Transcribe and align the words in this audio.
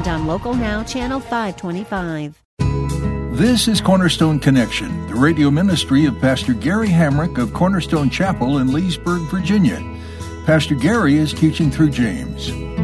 and 0.00 0.08
on 0.08 0.26
Local 0.26 0.54
Now, 0.54 0.82
Channel 0.82 1.20
525. 1.20 2.42
This 3.32 3.68
is 3.68 3.82
Cornerstone 3.82 4.38
Connection, 4.38 5.06
the 5.08 5.14
radio 5.14 5.50
ministry 5.50 6.06
of 6.06 6.18
Pastor 6.20 6.54
Gary 6.54 6.88
Hamrick 6.88 7.36
of 7.38 7.52
Cornerstone 7.52 8.08
Chapel 8.08 8.58
in 8.58 8.72
Leesburg, 8.72 9.20
Virginia. 9.30 9.78
Pastor 10.46 10.74
Gary 10.74 11.16
is 11.16 11.34
teaching 11.34 11.70
through 11.70 11.90
James. 11.90 12.50
Real 12.50 12.80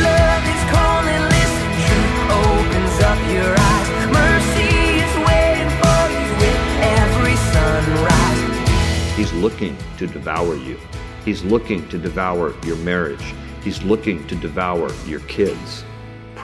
love 0.00 0.44
is 0.48 0.64
calling 0.72 1.24
listening. 1.28 1.84
Truth 1.84 2.16
opens 2.32 2.96
up 3.02 3.18
your 3.30 3.54
eyes. 3.58 3.88
Mercy 4.10 4.72
is 5.04 5.14
waiting, 5.28 5.72
bugs 5.82 6.30
with 6.40 6.62
every 6.80 7.36
sunrise. 7.52 9.16
He's 9.16 9.32
looking 9.34 9.76
to 9.98 10.06
devour 10.06 10.56
you. 10.56 10.78
He's 11.24 11.42
looking 11.44 11.88
to 11.88 11.98
devour 11.98 12.54
your 12.64 12.76
marriage. 12.76 13.34
He's 13.62 13.82
looking 13.82 14.26
to 14.26 14.34
devour 14.34 14.92
your 15.06 15.20
kids 15.20 15.84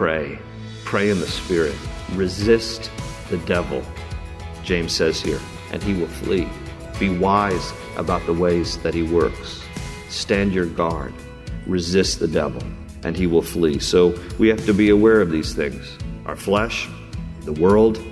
pray. 0.01 0.39
Pray 0.87 1.11
in 1.11 1.21
the 1.21 1.27
Spirit. 1.27 1.77
Resist 2.15 2.91
the 3.29 3.37
devil, 3.37 3.83
James 4.65 4.95
says 4.95 5.21
here, 5.21 5.39
and 5.73 5.83
he 5.83 5.93
will 5.93 6.09
flee. 6.09 6.49
Be 6.99 7.11
wise 7.11 7.75
about 7.99 8.25
the 8.25 8.33
ways 8.33 8.79
that 8.79 8.95
he 8.95 9.03
works. 9.03 9.63
Stand 10.09 10.55
your 10.55 10.65
guard. 10.65 11.13
Resist 11.67 12.19
the 12.19 12.29
devil, 12.29 12.63
and 13.05 13.15
he 13.15 13.27
will 13.27 13.43
flee. 13.43 13.79
So 13.79 14.19
we 14.39 14.49
have 14.49 14.65
to 14.65 14.73
be 14.73 14.89
aware 14.89 15.21
of 15.21 15.31
these 15.31 15.53
things 15.53 15.99
our 16.25 16.35
flesh, 16.35 16.89
the 17.43 17.53
world, 17.53 18.03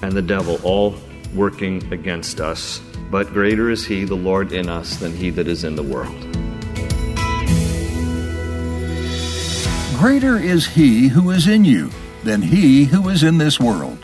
and 0.00 0.12
the 0.12 0.22
devil 0.22 0.58
all 0.62 0.94
working 1.34 1.92
against 1.92 2.40
us. 2.40 2.80
But 3.10 3.32
greater 3.32 3.70
is 3.70 3.86
he, 3.86 4.04
the 4.04 4.14
Lord, 4.14 4.52
in 4.52 4.68
us 4.68 4.96
than 4.96 5.12
he 5.12 5.30
that 5.30 5.48
is 5.48 5.64
in 5.64 5.76
the 5.76 5.82
world. 5.82 6.14
Greater 9.98 10.38
is 10.38 10.66
he 10.66 11.08
who 11.08 11.30
is 11.30 11.48
in 11.48 11.64
you 11.64 11.90
than 12.22 12.42
he 12.42 12.84
who 12.84 13.08
is 13.08 13.22
in 13.22 13.38
this 13.38 13.58
world. 13.58 13.98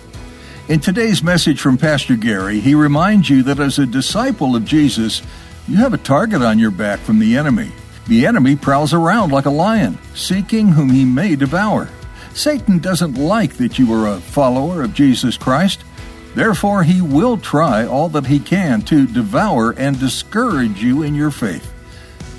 In 0.69 0.81
today's 0.81 1.23
message 1.23 1.61
from 1.61 1.77
Pastor 1.77 2.17
Gary, 2.17 2.59
he 2.61 2.75
reminds 2.75 3.29
you 3.29 3.43
that 3.43 3.61
as 3.61 3.79
a 3.79 3.87
disciple 3.87 4.57
of 4.57 4.65
Jesus, 4.65 5.23
you 5.69 5.77
have 5.77 5.93
a 5.93 5.99
target 5.99 6.41
on 6.41 6.59
your 6.59 6.71
back 6.71 7.01
from 7.01 7.19
the 7.19 7.37
enemy. 7.37 7.71
The 8.09 8.27
enemy 8.27 8.57
prowls 8.57 8.95
around 8.95 9.31
like 9.31 9.47
a 9.47 9.51
lion, 9.51 9.99
seeking 10.15 10.69
whom 10.69 10.91
he 10.91 11.05
may 11.05 11.37
devour. 11.37 11.91
Satan 12.33 12.79
doesn't 12.79 13.15
like 13.15 13.55
that 13.59 13.79
you 13.79 13.93
are 13.93 14.09
a 14.09 14.21
follower 14.21 14.83
of 14.83 14.95
Jesus 14.95 15.37
Christ. 15.37 15.85
Therefore, 16.35 16.83
he 16.83 17.01
will 17.01 17.39
try 17.39 17.87
all 17.87 18.09
that 18.11 18.27
he 18.27 18.41
can 18.41 18.83
to 18.83 19.07
devour 19.07 19.73
and 19.73 19.99
discourage 19.99 20.83
you 20.83 21.03
in 21.03 21.15
your 21.15 21.31
faith. 21.31 21.73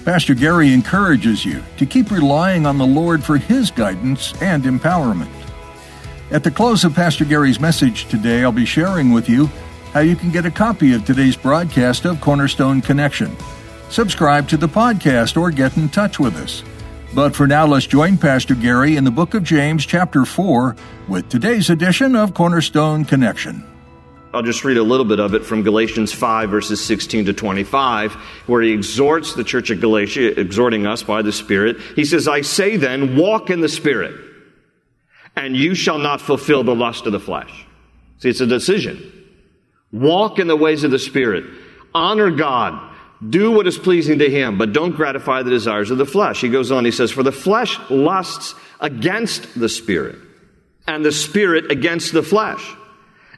Pastor 0.05 0.35
Gary 0.35 0.71
encourages 0.71 1.43
you 1.43 1.63
to 1.77 1.85
keep 1.87 2.11
relying 2.11 2.67
on 2.67 2.77
the 2.77 2.85
Lord 2.85 3.23
for 3.23 3.37
His 3.37 3.71
guidance 3.71 4.39
and 4.39 4.63
empowerment. 4.63 5.31
At 6.29 6.43
the 6.43 6.51
close 6.51 6.83
of 6.83 6.93
Pastor 6.93 7.25
Gary's 7.25 7.59
message 7.59 8.07
today, 8.07 8.43
I'll 8.43 8.51
be 8.51 8.65
sharing 8.65 9.11
with 9.11 9.27
you 9.27 9.47
how 9.93 10.01
you 10.01 10.15
can 10.15 10.29
get 10.29 10.45
a 10.45 10.51
copy 10.51 10.93
of 10.93 11.05
today's 11.05 11.35
broadcast 11.35 12.05
of 12.05 12.21
Cornerstone 12.21 12.81
Connection. 12.81 13.35
Subscribe 13.89 14.47
to 14.49 14.57
the 14.57 14.67
podcast 14.67 15.41
or 15.41 15.49
get 15.49 15.77
in 15.77 15.89
touch 15.89 16.19
with 16.19 16.35
us. 16.35 16.63
But 17.15 17.35
for 17.35 17.47
now, 17.47 17.65
let's 17.65 17.87
join 17.87 18.17
Pastor 18.17 18.53
Gary 18.55 18.97
in 18.97 19.05
the 19.05 19.11
book 19.11 19.33
of 19.33 19.43
James, 19.43 19.85
chapter 19.85 20.25
4, 20.25 20.75
with 21.07 21.29
today's 21.29 21.69
edition 21.69 22.15
of 22.15 22.33
Cornerstone 22.33 23.05
Connection. 23.05 23.63
I'll 24.35 24.41
just 24.41 24.65
read 24.65 24.75
a 24.75 24.83
little 24.83 25.05
bit 25.05 25.21
of 25.21 25.33
it 25.33 25.45
from 25.45 25.63
Galatians 25.63 26.11
5, 26.11 26.49
verses 26.49 26.83
16 26.83 27.27
to 27.27 27.33
25, 27.33 28.11
where 28.47 28.61
he 28.61 28.73
exhorts 28.73 29.33
the 29.33 29.45
church 29.45 29.69
of 29.69 29.79
Galatia, 29.79 30.37
exhorting 30.37 30.85
us 30.85 31.03
by 31.03 31.21
the 31.21 31.31
Spirit. 31.31 31.79
He 31.95 32.03
says, 32.03 32.27
I 32.27 32.41
say 32.41 32.75
then, 32.75 33.15
walk 33.15 33.49
in 33.49 33.61
the 33.61 33.69
Spirit, 33.69 34.13
and 35.37 35.55
you 35.55 35.73
shall 35.73 35.99
not 35.99 36.19
fulfill 36.19 36.65
the 36.65 36.75
lust 36.75 37.05
of 37.05 37.13
the 37.13 37.19
flesh. 37.19 37.65
See, 38.17 38.27
it's 38.27 38.41
a 38.41 38.45
decision. 38.45 39.09
Walk 39.93 40.37
in 40.37 40.47
the 40.47 40.57
ways 40.57 40.83
of 40.83 40.91
the 40.91 40.99
Spirit. 40.99 41.45
Honor 41.93 42.29
God. 42.29 42.91
Do 43.29 43.51
what 43.51 43.67
is 43.67 43.77
pleasing 43.77 44.19
to 44.19 44.29
Him, 44.29 44.57
but 44.57 44.73
don't 44.73 44.97
gratify 44.97 45.43
the 45.43 45.49
desires 45.49 45.91
of 45.91 45.97
the 45.97 46.05
flesh. 46.05 46.41
He 46.41 46.49
goes 46.49 46.73
on, 46.73 46.83
he 46.83 46.91
says, 46.91 47.09
For 47.09 47.23
the 47.23 47.31
flesh 47.31 47.79
lusts 47.89 48.53
against 48.81 49.57
the 49.57 49.69
Spirit, 49.69 50.17
and 50.85 51.05
the 51.05 51.13
Spirit 51.13 51.71
against 51.71 52.11
the 52.11 52.21
flesh 52.21 52.75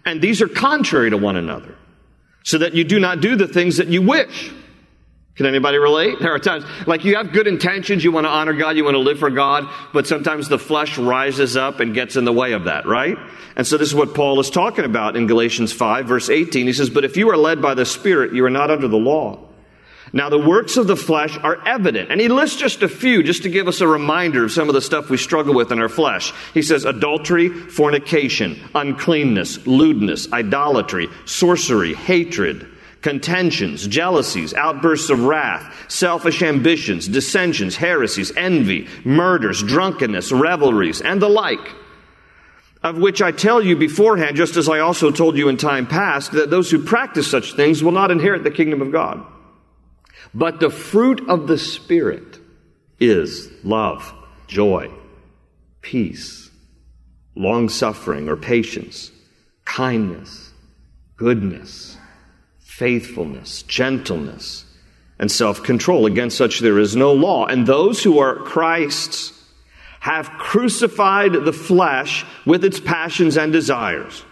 and 0.08 0.22
these 0.22 0.42
are 0.42 0.48
contrary 0.48 1.10
to 1.10 1.18
one 1.18 1.36
another, 1.36 1.76
so 2.44 2.58
that 2.60 2.74
you 2.74 2.84
do 2.84 3.00
not 3.00 3.20
do 3.20 3.36
the 3.36 3.48
things 3.48 3.78
that 3.78 3.88
you 3.88 4.02
wish. 4.02 4.52
Can 5.36 5.46
anybody 5.46 5.78
relate? 5.78 6.18
There 6.20 6.34
are 6.34 6.40
times, 6.40 6.64
like 6.88 7.06
you 7.06 7.18
have 7.18 7.32
good 7.32 7.46
intentions, 7.46 8.04
you 8.04 8.12
want 8.12 8.26
to 8.26 8.30
honor 8.30 8.54
God, 8.54 8.76
you 8.76 8.84
want 8.84 8.96
to 8.96 9.00
live 9.00 9.20
for 9.20 9.30
God, 9.30 9.72
but 9.94 10.08
sometimes 10.08 10.48
the 10.48 10.58
flesh 10.58 10.98
rises 10.98 11.56
up 11.56 11.80
and 11.80 11.94
gets 11.94 12.16
in 12.16 12.26
the 12.26 12.34
way 12.34 12.54
of 12.54 12.64
that, 12.64 12.88
right? 12.88 13.18
And 13.56 13.68
so 13.68 13.78
this 13.78 13.90
is 13.90 13.94
what 13.94 14.16
Paul 14.16 14.40
is 14.40 14.50
talking 14.50 14.86
about 14.86 15.16
in 15.16 15.28
Galatians 15.28 15.74
5, 15.74 16.08
verse 16.08 16.30
18. 16.30 16.66
He 16.66 16.74
says, 16.74 16.90
But 16.90 17.04
if 17.04 17.18
you 17.18 17.30
are 17.30 17.38
led 17.38 17.62
by 17.62 17.76
the 17.76 17.86
Spirit, 17.86 18.34
you 18.34 18.44
are 18.46 18.50
not 18.50 18.72
under 18.72 18.88
the 18.88 18.98
law. 18.98 19.47
Now, 20.14 20.30
the 20.30 20.40
works 20.40 20.78
of 20.78 20.88
the 20.88 20.96
flesh 20.96 21.38
are 21.38 21.66
evident. 21.68 22.12
And 22.12 22.22
he 22.22 22.30
lists 22.30 22.58
just 22.58 22.82
a 22.82 22.88
few 22.88 23.24
just 23.24 23.44
to 23.44 23.50
give 23.50 23.68
us 23.68 23.82
a 23.82 23.88
reminder 23.88 24.46
of 24.46 24.52
some 24.52 24.70
of 24.70 24.74
the 24.74 24.82
stuff 24.82 25.10
we 25.10 25.18
struggle 25.18 25.54
with 25.54 25.72
in 25.72 25.80
our 25.80 25.90
flesh. 25.90 26.34
He 26.54 26.62
says 26.62 26.86
adultery, 26.86 27.50
fornication, 27.50 28.60
uncleanness, 28.74 29.66
lewdness, 29.68 30.32
idolatry, 30.32 31.10
sorcery, 31.26 31.94
hatred, 31.94 32.68
contentions, 33.02 33.88
jealousies, 33.88 34.54
outbursts 34.54 35.10
of 35.10 35.24
wrath, 35.24 35.74
selfish 35.90 36.42
ambitions, 36.42 37.08
dissensions, 37.08 37.76
heresies, 37.76 38.36
envy, 38.36 38.88
murders, 39.04 39.62
drunkenness, 39.62 40.32
revelries, 40.32 41.02
and 41.02 41.22
the 41.22 41.30
like. 41.30 41.76
Of 42.84 42.98
which 42.98 43.22
I 43.22 43.32
tell 43.32 43.62
you 43.62 43.76
beforehand, 43.76 44.38
just 44.38 44.56
as 44.56 44.70
I 44.70 44.80
also 44.80 45.12
told 45.12 45.36
you 45.36 45.50
in 45.50 45.58
time 45.58 45.88
past, 45.88 46.32
that 46.32 46.50
those 46.50 46.72
who 46.72 46.84
practice 46.84 47.30
such 47.30 47.54
things 47.54 47.84
will 47.84 47.92
not 47.92 48.12
inherit 48.12 48.44
the 48.44 48.52
kingdom 48.52 48.82
of 48.82 48.92
God. 48.92 49.26
But 50.38 50.60
the 50.60 50.70
fruit 50.70 51.28
of 51.28 51.48
the 51.48 51.58
Spirit 51.58 52.40
is 53.00 53.50
love, 53.64 54.14
joy, 54.46 54.92
peace, 55.82 56.52
long 57.36 57.70
suffering 57.70 58.30
or 58.30 58.38
patience, 58.38 59.12
kindness, 59.66 60.54
goodness, 61.16 61.98
faithfulness, 62.60 63.64
gentleness, 63.64 64.64
and 65.18 65.32
self 65.32 65.64
control. 65.64 66.06
Against 66.06 66.38
such 66.38 66.60
there 66.60 66.78
is 66.78 66.96
no 66.96 67.14
law. 67.14 67.48
And 67.48 67.66
those 67.66 68.04
who 68.04 68.20
are 68.20 68.36
Christ's 68.36 69.34
have 70.02 70.30
crucified 70.38 71.34
the 71.34 71.52
flesh 71.52 72.28
with 72.46 72.64
its 72.64 72.80
passions 72.80 73.38
and 73.38 73.52
desires. 73.52 74.24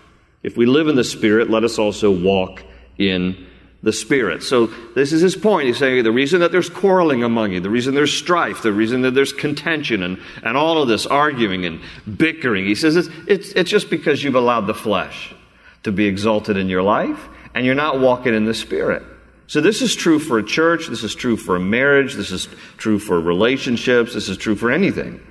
If 0.43 0.55
we 0.55 0.67
live 0.67 0.87
in 0.87 0.97
the 0.97 1.03
Spirit, 1.03 1.49
let 1.49 1.63
us 1.63 1.79
also 1.79 2.11
walk 2.11 2.61
in 2.99 3.44
the 3.85 3.93
Spirit. 3.93 4.41
So 4.41 4.65
this 4.95 5.13
is 5.13 5.21
his 5.21 5.35
point. 5.35 5.67
He's 5.67 5.77
saying 5.77 6.03
the 6.03 6.11
reason 6.11 6.39
that 6.39 6.51
there's 6.51 6.71
quarreling 6.71 7.23
among 7.23 7.51
you, 7.51 7.59
the 7.59 7.69
reason 7.69 7.93
there's 7.93 8.11
strife, 8.11 8.63
the 8.63 8.73
reason 8.73 9.03
that 9.03 9.11
there's 9.11 9.31
contention 9.31 10.01
and, 10.01 10.19
and 10.41 10.57
all 10.57 10.81
of 10.81 10.87
this 10.87 11.05
arguing 11.05 11.65
and 11.65 11.79
bickering, 12.17 12.65
he 12.65 12.73
says 12.73 12.95
it's, 12.95 13.09
it's, 13.27 13.51
it's 13.51 13.69
just 13.69 13.91
because 13.91 14.23
you've 14.23 14.33
allowed 14.33 14.65
the 14.65 14.73
flesh 14.73 15.35
to 15.83 15.91
be 15.91 16.07
exalted 16.07 16.57
in 16.57 16.67
your 16.67 16.81
life 16.81 17.29
and 17.53 17.63
you're 17.63 17.75
not 17.75 17.99
walking 17.99 18.33
in 18.33 18.45
the 18.45 18.55
Spirit. 18.55 19.03
So 19.45 19.61
this 19.61 19.83
is 19.83 19.95
true 19.95 20.17
for 20.17 20.39
a 20.39 20.43
church, 20.43 20.87
this 20.87 21.03
is 21.03 21.13
true 21.13 21.37
for 21.37 21.55
a 21.55 21.59
marriage, 21.59 22.15
this 22.15 22.31
is 22.31 22.49
true 22.77 22.97
for 22.97 23.21
relationships, 23.21 24.15
this 24.15 24.29
is 24.29 24.37
true 24.37 24.55
for 24.55 24.71
anything. 24.71 25.23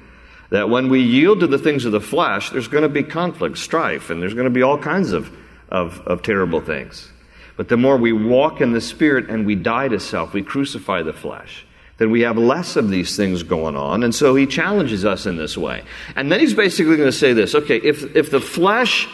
That 0.51 0.71
when 0.71 0.91
we 0.91 1.01
yield 1.01 1.41
to 1.41 1.49
the 1.49 1.59
things 1.59 1.87
of 1.87 1.91
the 1.91 2.01
flesh, 2.01 2.51
there's 2.51 2.69
going 2.69 2.85
to 2.85 2.89
be 2.89 3.03
conflict, 3.03 3.59
strife, 3.59 4.11
and 4.11 4.23
there's 4.23 4.35
going 4.35 4.45
to 4.45 4.51
be 4.51 4.63
all 4.63 4.79
kinds 4.79 5.11
of, 5.11 5.37
of, 5.71 5.99
of 6.03 6.23
terrible 6.23 6.61
things. 6.61 7.11
But 7.57 7.69
the 7.69 7.77
more 7.77 7.97
we 7.97 8.13
walk 8.13 8.61
in 8.61 8.73
the 8.73 8.81
Spirit 8.81 9.31
and 9.31 9.47
we 9.47 9.55
die 9.55 9.89
to 9.89 10.01
self, 10.01 10.33
we 10.33 10.43
crucify 10.43 11.03
the 11.03 11.13
flesh, 11.13 11.67
then 11.99 12.11
we 12.11 12.23
have 12.23 12.37
less 12.37 12.75
of 12.77 12.91
these 12.91 13.17
things 13.17 13.43
going 13.43 13.77
on. 13.77 14.03
And 14.03 14.15
so 14.15 14.35
he 14.35 14.47
challenges 14.47 15.05
us 15.05 15.27
in 15.27 15.37
this 15.37 15.57
way. 15.57 15.83
And 16.17 16.31
then 16.33 16.41
he's 16.41 16.55
basically 16.55 16.97
going 16.97 17.09
to 17.09 17.13
say 17.13 17.33
this 17.33 17.55
okay, 17.55 17.77
if, 17.77 18.17
if 18.17 18.31
the 18.31 18.41
flesh 18.41 19.09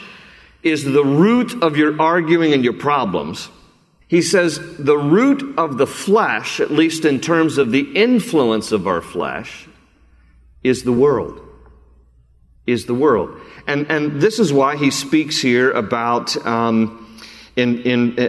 is 0.62 0.84
the 0.84 1.04
root 1.04 1.62
of 1.62 1.76
your 1.76 2.00
arguing 2.00 2.52
and 2.52 2.64
your 2.64 2.72
problems, 2.74 3.48
he 4.08 4.22
says 4.22 4.58
the 4.78 4.98
root 4.98 5.58
of 5.58 5.78
the 5.78 5.86
flesh, 5.86 6.60
at 6.60 6.70
least 6.70 7.04
in 7.04 7.20
terms 7.20 7.58
of 7.58 7.70
the 7.70 7.92
influence 7.94 8.72
of 8.72 8.86
our 8.86 9.00
flesh, 9.00 9.68
is 10.62 10.82
the 10.82 10.92
world. 10.92 11.40
is 12.66 12.86
the 12.86 12.94
world. 12.94 13.40
And, 13.66 13.90
and 13.90 14.20
this 14.20 14.38
is 14.38 14.52
why 14.52 14.76
he 14.76 14.90
speaks 14.90 15.40
here 15.40 15.70
about 15.70 16.36
um, 16.46 17.09
in, 17.56 17.82
in, 17.82 18.18
uh, 18.18 18.28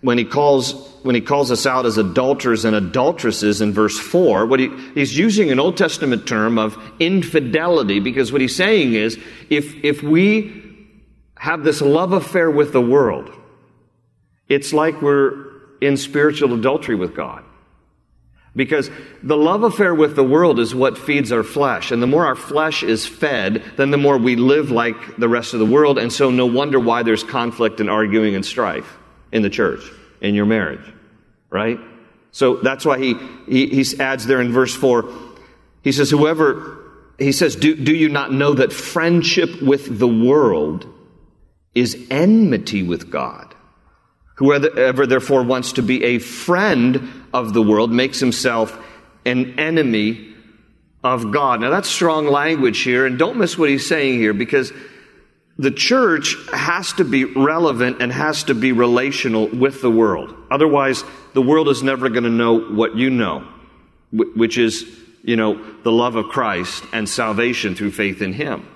when, 0.00 0.18
he 0.18 0.24
calls, 0.24 0.72
when 1.02 1.14
he 1.14 1.20
calls 1.20 1.50
us 1.50 1.66
out 1.66 1.86
as 1.86 1.98
adulterers 1.98 2.64
and 2.64 2.74
adulteresses 2.76 3.60
in 3.60 3.72
verse 3.72 3.98
4. 3.98 4.46
What 4.46 4.60
he, 4.60 4.68
he's 4.94 5.16
using 5.16 5.50
an 5.50 5.60
Old 5.60 5.76
Testament 5.76 6.26
term 6.26 6.58
of 6.58 6.76
infidelity 6.98 8.00
because 8.00 8.32
what 8.32 8.40
he's 8.40 8.56
saying 8.56 8.94
is 8.94 9.18
if, 9.50 9.84
if 9.84 10.02
we 10.02 10.62
have 11.36 11.64
this 11.64 11.80
love 11.80 12.12
affair 12.12 12.50
with 12.50 12.72
the 12.72 12.80
world, 12.80 13.30
it's 14.48 14.72
like 14.72 15.00
we're 15.02 15.46
in 15.80 15.96
spiritual 15.96 16.54
adultery 16.54 16.94
with 16.94 17.14
God. 17.14 17.44
Because 18.56 18.90
the 19.22 19.36
love 19.36 19.62
affair 19.62 19.94
with 19.94 20.16
the 20.16 20.24
world 20.24 20.58
is 20.58 20.74
what 20.74 20.96
feeds 20.96 21.30
our 21.30 21.42
flesh. 21.42 21.90
And 21.90 22.02
the 22.02 22.06
more 22.06 22.26
our 22.26 22.34
flesh 22.34 22.82
is 22.82 23.06
fed, 23.06 23.62
then 23.76 23.90
the 23.90 23.98
more 23.98 24.16
we 24.16 24.34
live 24.34 24.70
like 24.70 25.16
the 25.18 25.28
rest 25.28 25.52
of 25.52 25.60
the 25.60 25.66
world. 25.66 25.98
And 25.98 26.10
so 26.10 26.30
no 26.30 26.46
wonder 26.46 26.80
why 26.80 27.02
there's 27.02 27.22
conflict 27.22 27.80
and 27.80 27.90
arguing 27.90 28.34
and 28.34 28.44
strife 28.44 28.96
in 29.30 29.42
the 29.42 29.50
church, 29.50 29.82
in 30.22 30.34
your 30.34 30.46
marriage. 30.46 30.94
Right? 31.50 31.78
So 32.32 32.56
that's 32.56 32.84
why 32.84 32.98
he, 32.98 33.14
he, 33.46 33.66
he 33.68 34.00
adds 34.00 34.26
there 34.26 34.40
in 34.40 34.52
verse 34.52 34.74
4, 34.74 35.08
he 35.82 35.92
says, 35.92 36.10
whoever, 36.10 36.78
he 37.18 37.32
says, 37.32 37.56
do, 37.56 37.74
do 37.74 37.94
you 37.94 38.08
not 38.08 38.32
know 38.32 38.54
that 38.54 38.72
friendship 38.72 39.62
with 39.62 39.98
the 39.98 40.08
world 40.08 40.86
is 41.74 42.06
enmity 42.10 42.82
with 42.82 43.10
God? 43.10 43.54
Whoever 44.36 45.06
therefore 45.06 45.42
wants 45.42 45.72
to 45.72 45.82
be 45.82 46.04
a 46.04 46.18
friend 46.18 47.26
of 47.32 47.54
the 47.54 47.62
world 47.62 47.90
makes 47.90 48.20
himself 48.20 48.78
an 49.24 49.58
enemy 49.58 50.34
of 51.02 51.32
God. 51.32 51.60
Now 51.60 51.70
that's 51.70 51.88
strong 51.88 52.26
language 52.26 52.80
here, 52.80 53.06
and 53.06 53.18
don't 53.18 53.38
miss 53.38 53.56
what 53.56 53.70
he's 53.70 53.86
saying 53.86 54.18
here 54.18 54.34
because 54.34 54.72
the 55.58 55.70
church 55.70 56.36
has 56.52 56.92
to 56.94 57.04
be 57.04 57.24
relevant 57.24 58.02
and 58.02 58.12
has 58.12 58.44
to 58.44 58.54
be 58.54 58.72
relational 58.72 59.48
with 59.48 59.80
the 59.80 59.90
world. 59.90 60.34
Otherwise, 60.50 61.02
the 61.32 61.40
world 61.40 61.68
is 61.68 61.82
never 61.82 62.10
going 62.10 62.24
to 62.24 62.30
know 62.30 62.58
what 62.60 62.94
you 62.94 63.08
know, 63.08 63.46
which 64.12 64.58
is, 64.58 64.84
you 65.22 65.36
know, 65.36 65.62
the 65.82 65.92
love 65.92 66.16
of 66.16 66.26
Christ 66.26 66.84
and 66.92 67.08
salvation 67.08 67.74
through 67.74 67.92
faith 67.92 68.20
in 68.20 68.34
Him. 68.34 68.68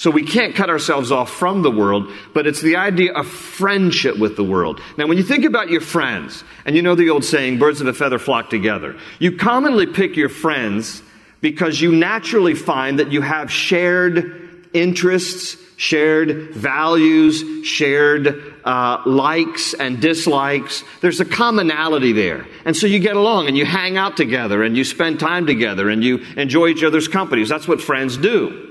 So 0.00 0.10
we 0.10 0.22
can't 0.22 0.54
cut 0.54 0.70
ourselves 0.70 1.12
off 1.12 1.30
from 1.30 1.60
the 1.60 1.70
world, 1.70 2.10
but 2.32 2.46
it's 2.46 2.62
the 2.62 2.76
idea 2.76 3.12
of 3.12 3.26
friendship 3.26 4.18
with 4.18 4.34
the 4.34 4.42
world. 4.42 4.80
Now, 4.96 5.06
when 5.06 5.18
you 5.18 5.22
think 5.22 5.44
about 5.44 5.68
your 5.68 5.82
friends, 5.82 6.42
and 6.64 6.74
you 6.74 6.80
know 6.80 6.94
the 6.94 7.10
old 7.10 7.22
saying, 7.22 7.58
birds 7.58 7.82
of 7.82 7.86
a 7.86 7.92
feather 7.92 8.18
flock 8.18 8.48
together, 8.48 8.96
you 9.18 9.36
commonly 9.36 9.84
pick 9.84 10.16
your 10.16 10.30
friends 10.30 11.02
because 11.42 11.82
you 11.82 11.92
naturally 11.92 12.54
find 12.54 12.98
that 12.98 13.12
you 13.12 13.20
have 13.20 13.52
shared 13.52 14.70
interests, 14.72 15.58
shared 15.76 16.54
values, 16.54 17.66
shared 17.66 18.54
uh, 18.64 19.02
likes 19.04 19.74
and 19.74 20.00
dislikes. 20.00 20.82
There's 21.02 21.20
a 21.20 21.26
commonality 21.26 22.14
there. 22.14 22.46
And 22.64 22.74
so 22.74 22.86
you 22.86 23.00
get 23.00 23.16
along 23.16 23.48
and 23.48 23.56
you 23.58 23.66
hang 23.66 23.98
out 23.98 24.16
together 24.16 24.62
and 24.62 24.78
you 24.78 24.84
spend 24.84 25.20
time 25.20 25.44
together 25.46 25.90
and 25.90 26.02
you 26.02 26.24
enjoy 26.38 26.68
each 26.68 26.82
other's 26.82 27.06
companies. 27.06 27.50
That's 27.50 27.68
what 27.68 27.82
friends 27.82 28.16
do 28.16 28.69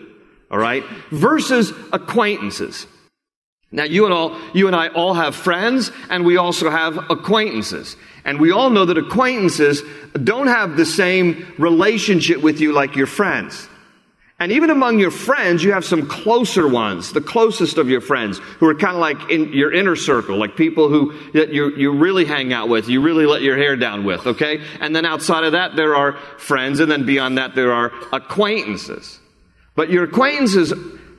all 0.52 0.60
right, 0.60 0.84
versus 1.12 1.72
acquaintances. 1.92 2.88
Now, 3.72 3.84
you 3.84 4.06
and 4.06 4.14
all, 4.14 4.36
you 4.54 4.66
and 4.66 4.76
I 4.76 4.88
all 4.88 5.14
have 5.14 5.36
friends, 5.36 5.92
and 6.10 6.26
we 6.26 6.38
also 6.38 6.72
have 6.72 6.98
acquaintances. 7.12 7.96
And 8.26 8.40
we 8.40 8.52
all 8.52 8.72
know 8.72 8.86
that 8.86 8.98
acquaintances 8.98 9.84
don't 10.24 10.48
have 10.48 10.76
the 10.76 10.86
same 10.86 11.54
relationship 11.60 12.42
with 12.42 12.62
you 12.62 12.74
like 12.74 12.96
your 12.96 13.06
friends. 13.06 13.68
And 14.42 14.54
even 14.54 14.70
among 14.70 15.00
your 15.00 15.12
friends, 15.12 15.64
you 15.64 15.74
have 15.74 15.84
some 15.84 16.08
closer 16.08 16.66
ones, 16.66 17.12
the 17.12 17.22
closest 17.22 17.78
of 17.78 17.90
your 17.90 18.00
friends, 18.00 18.40
who 18.60 18.68
are 18.70 18.74
kind 18.74 18.96
of 18.96 19.02
like 19.02 19.30
in 19.30 19.52
your 19.52 19.72
inner 19.72 19.98
circle, 19.98 20.38
like 20.38 20.56
people 20.56 20.88
who 20.88 21.14
that 21.34 21.54
you, 21.54 21.76
you 21.76 21.92
really 21.92 22.24
hang 22.24 22.54
out 22.54 22.70
with, 22.70 22.88
you 22.88 23.02
really 23.02 23.26
let 23.26 23.42
your 23.42 23.58
hair 23.58 23.76
down 23.76 24.06
with, 24.06 24.26
okay? 24.26 24.62
And 24.80 24.96
then 24.96 25.06
outside 25.06 25.44
of 25.44 25.52
that, 25.52 25.76
there 25.76 25.94
are 25.94 26.14
friends, 26.38 26.80
and 26.80 26.90
then 26.90 27.06
beyond 27.06 27.38
that, 27.38 27.54
there 27.54 27.74
are 27.74 27.92
acquaintances. 28.14 29.19
But 29.80 29.90
your 29.90 30.04
acquaintances, 30.04 30.74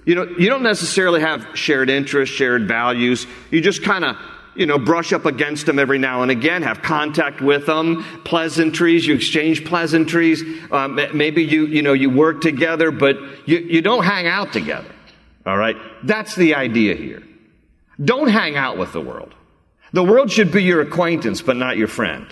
you 0.04 0.14
know, 0.14 0.24
you 0.24 0.50
don't 0.50 0.62
necessarily 0.62 1.22
have 1.22 1.46
shared 1.54 1.88
interests, 1.88 2.36
shared 2.36 2.68
values. 2.68 3.26
You 3.50 3.62
just 3.62 3.82
kind 3.82 4.04
of, 4.04 4.16
you 4.54 4.66
know, 4.66 4.78
brush 4.78 5.14
up 5.14 5.24
against 5.24 5.64
them 5.64 5.78
every 5.78 5.96
now 5.96 6.20
and 6.20 6.30
again, 6.30 6.60
have 6.60 6.82
contact 6.82 7.40
with 7.40 7.64
them, 7.64 8.04
pleasantries, 8.26 9.06
you 9.06 9.14
exchange 9.14 9.64
pleasantries. 9.64 10.42
Um, 10.70 11.00
maybe 11.14 11.42
you, 11.42 11.64
you 11.68 11.80
know, 11.80 11.94
you 11.94 12.10
work 12.10 12.42
together, 12.42 12.90
but 12.90 13.16
you, 13.46 13.60
you 13.60 13.80
don't 13.80 14.04
hang 14.04 14.26
out 14.26 14.52
together. 14.52 14.94
All 15.46 15.56
right? 15.56 15.76
That's 16.02 16.34
the 16.34 16.54
idea 16.54 16.96
here. 16.96 17.22
Don't 18.04 18.28
hang 18.28 18.56
out 18.56 18.76
with 18.76 18.92
the 18.92 19.00
world. 19.00 19.34
The 19.94 20.04
world 20.04 20.30
should 20.30 20.52
be 20.52 20.62
your 20.62 20.82
acquaintance, 20.82 21.40
but 21.40 21.56
not 21.56 21.78
your 21.78 21.88
friend. 21.88 22.26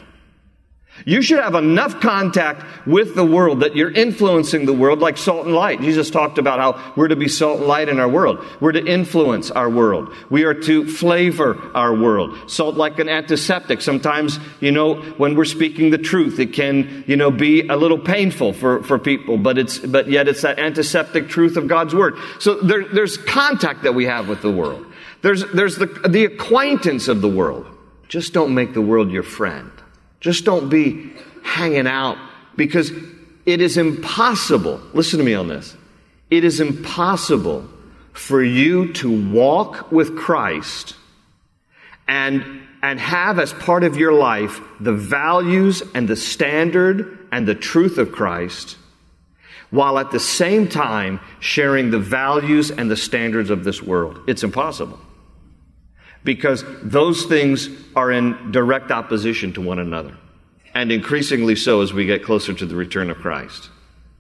You 1.07 1.23
should 1.23 1.41
have 1.41 1.55
enough 1.55 2.01
contact 2.01 2.65
with 2.87 3.15
the 3.15 3.25
world 3.25 3.61
that 3.61 3.77
you're 3.77 3.91
influencing 3.91 4.67
the 4.67 4.73
world 4.73 4.99
like 4.99 5.17
salt 5.17 5.47
and 5.47 5.55
light. 5.55 5.81
Jesus 5.81 6.11
talked 6.11 6.39
about 6.39 6.59
how 6.59 6.93
we're 6.97 7.09
to 7.09 7.17
be 7.17 7.29
salt 7.29 7.61
and 7.61 7.69
light 7.69 7.89
in 7.89 8.01
our 8.01 8.09
world. 8.09 8.45
We're 8.61 8.73
to 8.73 8.85
influence 8.85 9.51
our 9.51 9.71
world. 9.71 10.13
We 10.31 10.45
are 10.45 10.55
to 10.55 10.87
flavor 10.87 11.71
our 11.75 11.95
world. 11.95 12.51
Salt 12.51 12.77
like 12.77 12.99
an 12.99 13.09
antiseptic. 13.09 13.81
Sometimes, 13.81 14.39
you 14.61 14.73
know, 14.73 14.95
when 14.95 15.35
we're 15.35 15.45
speaking 15.45 15.91
the 15.91 15.99
truth, 15.99 16.39
it 16.39 16.53
can, 16.53 17.05
you 17.07 17.17
know, 17.17 17.31
be 17.31 17.67
a 17.69 17.77
little 17.77 17.99
painful 17.99 18.53
for, 18.53 18.83
for 18.83 18.99
people, 18.99 19.39
but 19.39 19.59
it's, 19.59 19.79
but 19.79 20.09
yet 20.09 20.29
it's 20.29 20.43
that 20.43 20.59
antiseptic 20.59 21.29
truth 21.29 21.57
of 21.57 21.69
God's 21.69 21.95
word. 21.95 22.17
So 22.41 22.55
there, 22.55 22.85
there's 22.85 23.17
contact 23.17 23.83
that 23.85 23.95
we 23.95 24.07
have 24.07 24.29
with 24.29 24.43
the 24.43 24.51
world. 24.51 24.87
There's, 25.23 25.45
there's 25.53 25.77
the, 25.77 25.87
the 25.87 26.25
acquaintance 26.25 27.09
of 27.09 27.21
the 27.21 27.29
world. 27.29 27.67
Just 28.09 28.33
don't 28.33 28.55
make 28.55 28.73
the 28.73 28.81
world 28.81 29.11
your 29.11 29.23
friend. 29.23 29.71
Just 30.21 30.45
don't 30.45 30.69
be 30.69 31.13
hanging 31.43 31.87
out 31.87 32.19
because 32.57 32.93
it 33.47 33.61
is 33.61 33.77
impossible. 33.77 34.81
Listen 34.93 35.19
to 35.19 35.25
me 35.25 35.35
on 35.35 35.49
this. 35.49 35.77
It 36.31 36.45
is 36.45 36.61
impossible 36.61 37.69
for 38.13 38.43
you 38.43 38.93
to 38.95 39.31
walk 39.33 39.91
with 39.91 40.17
Christ 40.17 40.97
and, 42.07 42.63
and 42.83 42.99
have 42.99 43.39
as 43.39 43.53
part 43.53 43.85
of 43.85 43.97
your 43.97 44.13
life 44.13 44.61
the 44.81 44.93
values 44.93 45.83
and 45.95 46.09
the 46.09 46.17
standard 46.17 47.27
and 47.31 47.47
the 47.47 47.55
truth 47.55 47.99
of 47.99 48.13
Christ 48.13 48.77
while 49.71 49.99
at 49.99 50.11
the 50.11 50.21
same 50.21 50.67
time 50.67 51.21
sharing 51.41 51.91
the 51.91 51.99
values 51.99 52.71
and 52.71 52.91
the 52.91 52.97
standards 52.97 53.51
of 53.51 53.65
this 53.65 53.83
world. 53.83 54.19
It's 54.27 54.43
impossible 54.43 54.99
because 56.25 56.65
those 56.83 57.25
things 57.25 57.69
are 57.97 58.11
in 58.11 58.53
direct 58.53 58.91
opposition 58.91 59.53
to 59.55 59.61
one 59.61 59.79
another, 59.79 60.17
and 60.75 60.93
increasingly 60.93 61.57
so 61.57 61.81
as 61.81 61.93
we 61.93 62.07
get 62.07 62.23
closer 62.23 62.53
to 62.53 62.67
the 62.67 62.77
return 62.77 63.11
of 63.11 63.19
Christ. 63.19 63.71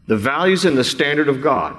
The 0.06 0.16
values 0.16 0.64
and 0.64 0.76
the 0.76 0.84
standard 0.84 1.28
of 1.28 1.42
God 1.42 1.76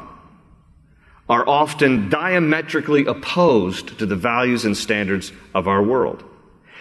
are 1.28 1.48
often 1.48 2.10
diametrically 2.10 3.06
opposed 3.06 4.00
to 4.00 4.06
the 4.06 4.16
values 4.16 4.66
and 4.66 4.76
standards 4.76 5.32
of 5.54 5.68
our 5.68 5.82
world. 5.82 6.24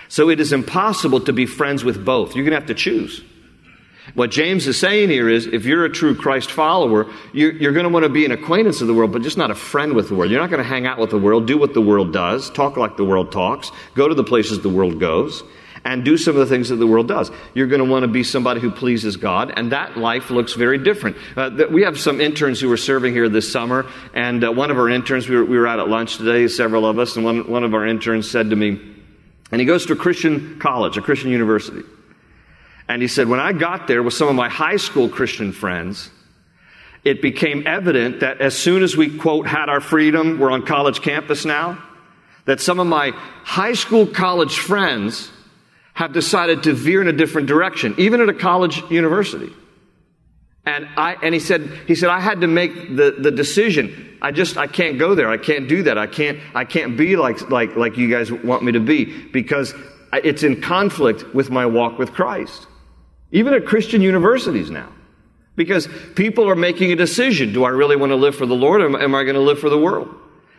So 0.09 0.31
it 0.31 0.41
is 0.41 0.53
impossible 0.53 1.21
to 1.21 1.33
be 1.35 1.45
friends 1.45 1.85
with 1.85 2.05
both. 2.05 2.35
You're 2.35 2.45
going 2.45 2.55
to 2.55 2.61
have 2.61 2.69
to 2.69 2.75
choose. 2.75 3.23
What 4.15 4.31
James 4.31 4.67
is 4.67 4.79
saying 4.79 5.11
here 5.11 5.29
is 5.29 5.47
if 5.47 5.65
you're 5.65 5.85
a 5.85 5.91
true 5.91 6.15
Christ 6.15 6.51
follower, 6.51 7.11
you're, 7.33 7.53
you're, 7.53 7.73
going 7.73 7.85
to 7.85 7.91
want 7.91 8.05
to 8.05 8.09
be 8.09 8.25
an 8.25 8.33
acquaintance 8.33 8.81
of 8.81 8.87
the 8.87 8.95
world, 8.95 9.13
but 9.13 9.23
just 9.23 9.37
not 9.37 9.51
a 9.51 9.55
friend 9.55 9.95
with 9.95 10.09
the 10.09 10.15
world. 10.15 10.31
You're 10.31 10.41
not 10.41 10.51
going 10.51 10.63
to 10.63 10.69
hang 10.69 10.87
out 10.87 10.99
with 10.99 11.11
the 11.11 11.19
world, 11.19 11.47
do 11.47 11.59
what 11.59 11.75
the 11.75 11.83
world 11.83 12.13
does, 12.13 12.51
talk 12.51 12.77
like 12.77 12.97
the 12.97 13.05
world 13.05 13.33
talks, 13.33 13.71
go 13.95 14.09
to 14.09 14.15
the 14.15 14.25
places 14.25 14.61
the 14.61 14.69
world 14.69 14.99
goes, 14.99 15.43
and 15.85 16.05
do 16.05 16.17
some 16.17 16.37
of 16.37 16.41
the 16.41 16.55
things 16.55 16.71
that 16.71 16.77
the 16.77 16.87
world 16.87 17.07
does. 17.07 17.31
You're 17.55 17.67
going 17.67 17.85
to 17.85 17.91
want 17.91 18.03
to 18.03 18.09
be 18.09 18.25
somebody 18.25 18.61
who 18.61 18.71
pleases 18.71 19.17
God, 19.17 19.53
and 19.55 19.73
that 19.73 19.97
life 19.97 20.31
looks 20.31 20.55
very 20.55 20.79
different. 20.79 21.17
Uh, 21.37 21.67
we 21.71 21.83
have 21.83 21.99
some 21.99 22.21
interns 22.21 22.61
who 22.61 22.71
are 22.73 22.77
serving 22.77 23.13
here 23.13 23.29
this 23.29 23.51
summer, 23.51 23.87
and 24.15 24.43
uh, 24.43 24.53
one 24.53 24.71
of 24.71 24.79
our 24.79 24.89
interns, 24.89 25.29
we 25.29 25.37
were, 25.37 25.45
we 25.45 25.59
were 25.59 25.67
out 25.67 25.81
at 25.81 25.89
lunch 25.89 26.17
today, 26.17 26.49
several 26.49 26.87
of 26.87 26.99
us, 26.99 27.17
and 27.17 27.25
one, 27.25 27.49
one 27.49 27.65
of 27.65 27.75
our 27.75 27.87
interns 27.87 28.31
said 28.31 28.51
to 28.51 28.57
me, 28.57 28.81
and 29.51 29.61
he 29.61 29.67
goes 29.67 29.87
to 29.87 29.93
a 29.93 29.97
Christian 29.97 30.59
college, 30.59 30.97
a 30.97 31.03
Christian 31.03 31.31
university. 31.31 31.83
And 32.89 33.03
he 33.03 33.09
said, 33.09 33.29
when 33.29 33.41
I 33.41 33.53
got 33.53 33.87
there 33.87 34.03
with 34.03 34.15
some 34.15 34.29
of 34.29 34.35
my 34.35 34.49
high 34.49 34.77
school 34.77 35.09
Christian 35.09 35.53
friends, 35.53 36.11
it 37.05 37.21
became 37.23 37.67
evident 37.67 38.21
that 38.21 38.41
as 38.41 38.57
soon 38.57 38.83
as 38.83 38.97
we, 38.97 39.17
quote, 39.17 39.47
had 39.47 39.69
our 39.69 39.81
freedom, 39.81 40.39
we're 40.39 40.51
on 40.51 40.65
college 40.65 41.03
campus 41.03 41.45
now, 41.45 41.83
that 42.47 42.61
some 42.61 42.81
of 42.81 42.87
my 42.87 43.11
high 43.45 43.75
school 43.75 44.07
college 44.07 44.59
friends 44.59 45.31
have 45.95 46.13
decided 46.13 46.63
to 46.63 46.73
veer 46.73 47.03
in 47.03 47.09
a 47.09 47.13
different 47.13 47.47
direction, 47.47 47.95
even 47.99 48.21
at 48.21 48.29
a 48.29 48.35
college 48.35 48.83
university. 48.91 49.53
And 50.65 50.89
I, 50.97 51.17
and 51.23 51.35
he 51.35 51.41
said, 51.41 51.63
he 51.87 51.95
said, 51.95 52.09
I 52.09 52.21
had 52.21 52.43
to 52.43 52.47
make 52.47 52.95
the, 52.95 53.17
the 53.19 53.31
decision. 53.31 54.19
I 54.21 54.33
just, 54.33 54.57
I 54.57 54.67
can't 54.67 54.99
go 54.99 55.15
there. 55.15 55.29
I 55.29 55.39
can't 55.39 55.69
do 55.69 55.83
that. 55.85 55.99
I 55.99 56.07
can't, 56.07 56.39
I 56.55 56.65
can't 56.65 56.97
be 56.97 57.17
like, 57.17 57.51
like, 57.51 57.77
like 57.77 57.97
you 57.97 58.11
guys 58.11 58.31
want 58.31 58.63
me 58.63 58.73
to 58.73 58.81
be 58.81 59.05
because 59.29 59.75
it's 60.13 60.43
in 60.43 60.61
conflict 60.61 61.35
with 61.35 61.51
my 61.51 61.67
walk 61.67 61.99
with 61.99 62.13
Christ. 62.13 62.67
Even 63.33 63.55
at 63.55 63.67
Christian 63.67 64.01
universities 64.01 64.71
now. 64.71 64.89
Because 65.57 65.89
people 66.15 66.49
are 66.49 66.55
making 66.55 66.93
a 66.93 66.97
decision. 66.97 67.53
Do 67.53 67.65
I 67.65 67.71
really 67.71 67.97
want 67.97 68.11
to 68.11 68.17
live 68.17 68.37
for 68.37 68.47
the 68.47 68.55
Lord 68.55 68.81
or 68.81 69.03
am 69.03 69.15
I 69.15 69.25
going 69.25 69.35
to 69.35 69.41
live 69.41 69.59
for 69.59 69.69
the 69.69 69.79
world? 69.79 70.09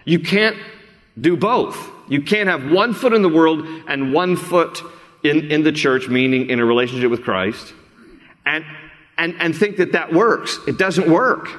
You 0.04 0.20
can't 0.20 0.58
do 1.20 1.38
both. 1.38 1.78
You 2.10 2.22
can't 2.22 2.50
have 2.50 2.72
one 2.72 2.94
foot 2.94 3.14
in 3.14 3.22
the 3.22 3.30
world 3.30 3.66
and 3.88 4.14
one 4.14 4.36
foot 4.36 4.82
in, 5.24 5.52
in 5.52 5.64
the 5.64 5.72
church, 5.72 6.08
meaning 6.08 6.50
in 6.50 6.60
a 6.60 6.66
relationship 6.66 7.12
with 7.12 7.24
Christ, 7.24 7.74
and, 8.46 8.66
and, 9.18 9.36
and 9.40 9.56
think 9.56 9.78
that 9.78 9.92
that 9.92 10.14
works. 10.14 10.60
It 10.68 10.78
doesn't 10.78 11.10
work. 11.10 11.50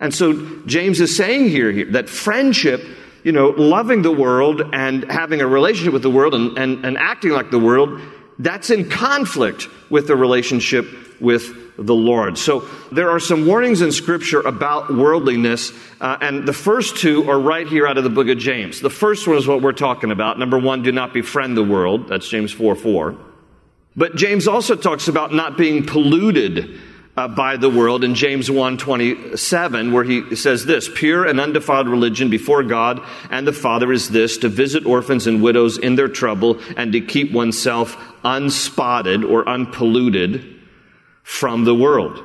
And 0.00 0.14
so 0.14 0.60
James 0.66 1.00
is 1.00 1.16
saying 1.16 1.48
here, 1.48 1.70
here 1.70 1.90
that 1.92 2.08
friendship, 2.08 2.84
you 3.24 3.32
know, 3.32 3.50
loving 3.50 4.02
the 4.02 4.12
world 4.12 4.62
and 4.72 5.10
having 5.10 5.40
a 5.40 5.46
relationship 5.46 5.92
with 5.92 6.02
the 6.02 6.10
world 6.10 6.34
and, 6.34 6.56
and, 6.56 6.84
and 6.84 6.96
acting 6.96 7.32
like 7.32 7.50
the 7.50 7.58
world, 7.58 8.00
that's 8.38 8.70
in 8.70 8.88
conflict 8.88 9.68
with 9.90 10.06
the 10.06 10.16
relationship 10.16 10.86
with 11.20 11.76
the 11.76 11.94
Lord. 11.94 12.38
So 12.38 12.68
there 12.90 13.10
are 13.10 13.20
some 13.20 13.46
warnings 13.46 13.82
in 13.82 13.92
Scripture 13.92 14.40
about 14.40 14.94
worldliness, 14.94 15.72
uh, 16.00 16.18
and 16.20 16.46
the 16.46 16.52
first 16.52 16.96
two 16.96 17.30
are 17.30 17.38
right 17.38 17.66
here 17.66 17.86
out 17.86 17.98
of 17.98 18.04
the 18.04 18.10
book 18.10 18.28
of 18.28 18.38
James. 18.38 18.80
The 18.80 18.90
first 18.90 19.26
one 19.26 19.36
is 19.36 19.46
what 19.46 19.62
we're 19.62 19.72
talking 19.72 20.10
about. 20.10 20.38
Number 20.38 20.58
one, 20.58 20.82
do 20.82 20.92
not 20.92 21.12
befriend 21.14 21.56
the 21.56 21.62
world. 21.62 22.08
That's 22.08 22.28
James 22.28 22.52
4 22.52 22.74
4. 22.74 23.16
But 23.96 24.14
James 24.14 24.46
also 24.46 24.76
talks 24.76 25.08
about 25.08 25.32
not 25.32 25.56
being 25.56 25.84
polluted 25.84 26.78
uh, 27.18 27.26
by 27.26 27.56
the 27.56 27.68
world 27.68 28.04
in 28.04 28.14
James 28.14 28.48
1:27 28.48 29.92
where 29.92 30.04
he 30.04 30.36
says 30.36 30.64
this 30.64 30.88
pure 30.94 31.24
and 31.24 31.40
undefiled 31.40 31.88
religion 31.88 32.30
before 32.30 32.62
God 32.62 33.00
and 33.28 33.44
the 33.44 33.52
Father 33.52 33.92
is 33.92 34.10
this 34.10 34.38
to 34.38 34.48
visit 34.48 34.86
orphans 34.86 35.26
and 35.26 35.42
widows 35.42 35.78
in 35.78 35.96
their 35.96 36.06
trouble 36.06 36.60
and 36.76 36.92
to 36.92 37.00
keep 37.00 37.32
oneself 37.32 37.96
unspotted 38.24 39.24
or 39.24 39.48
unpolluted 39.48 40.44
from 41.24 41.64
the 41.64 41.74
world. 41.74 42.22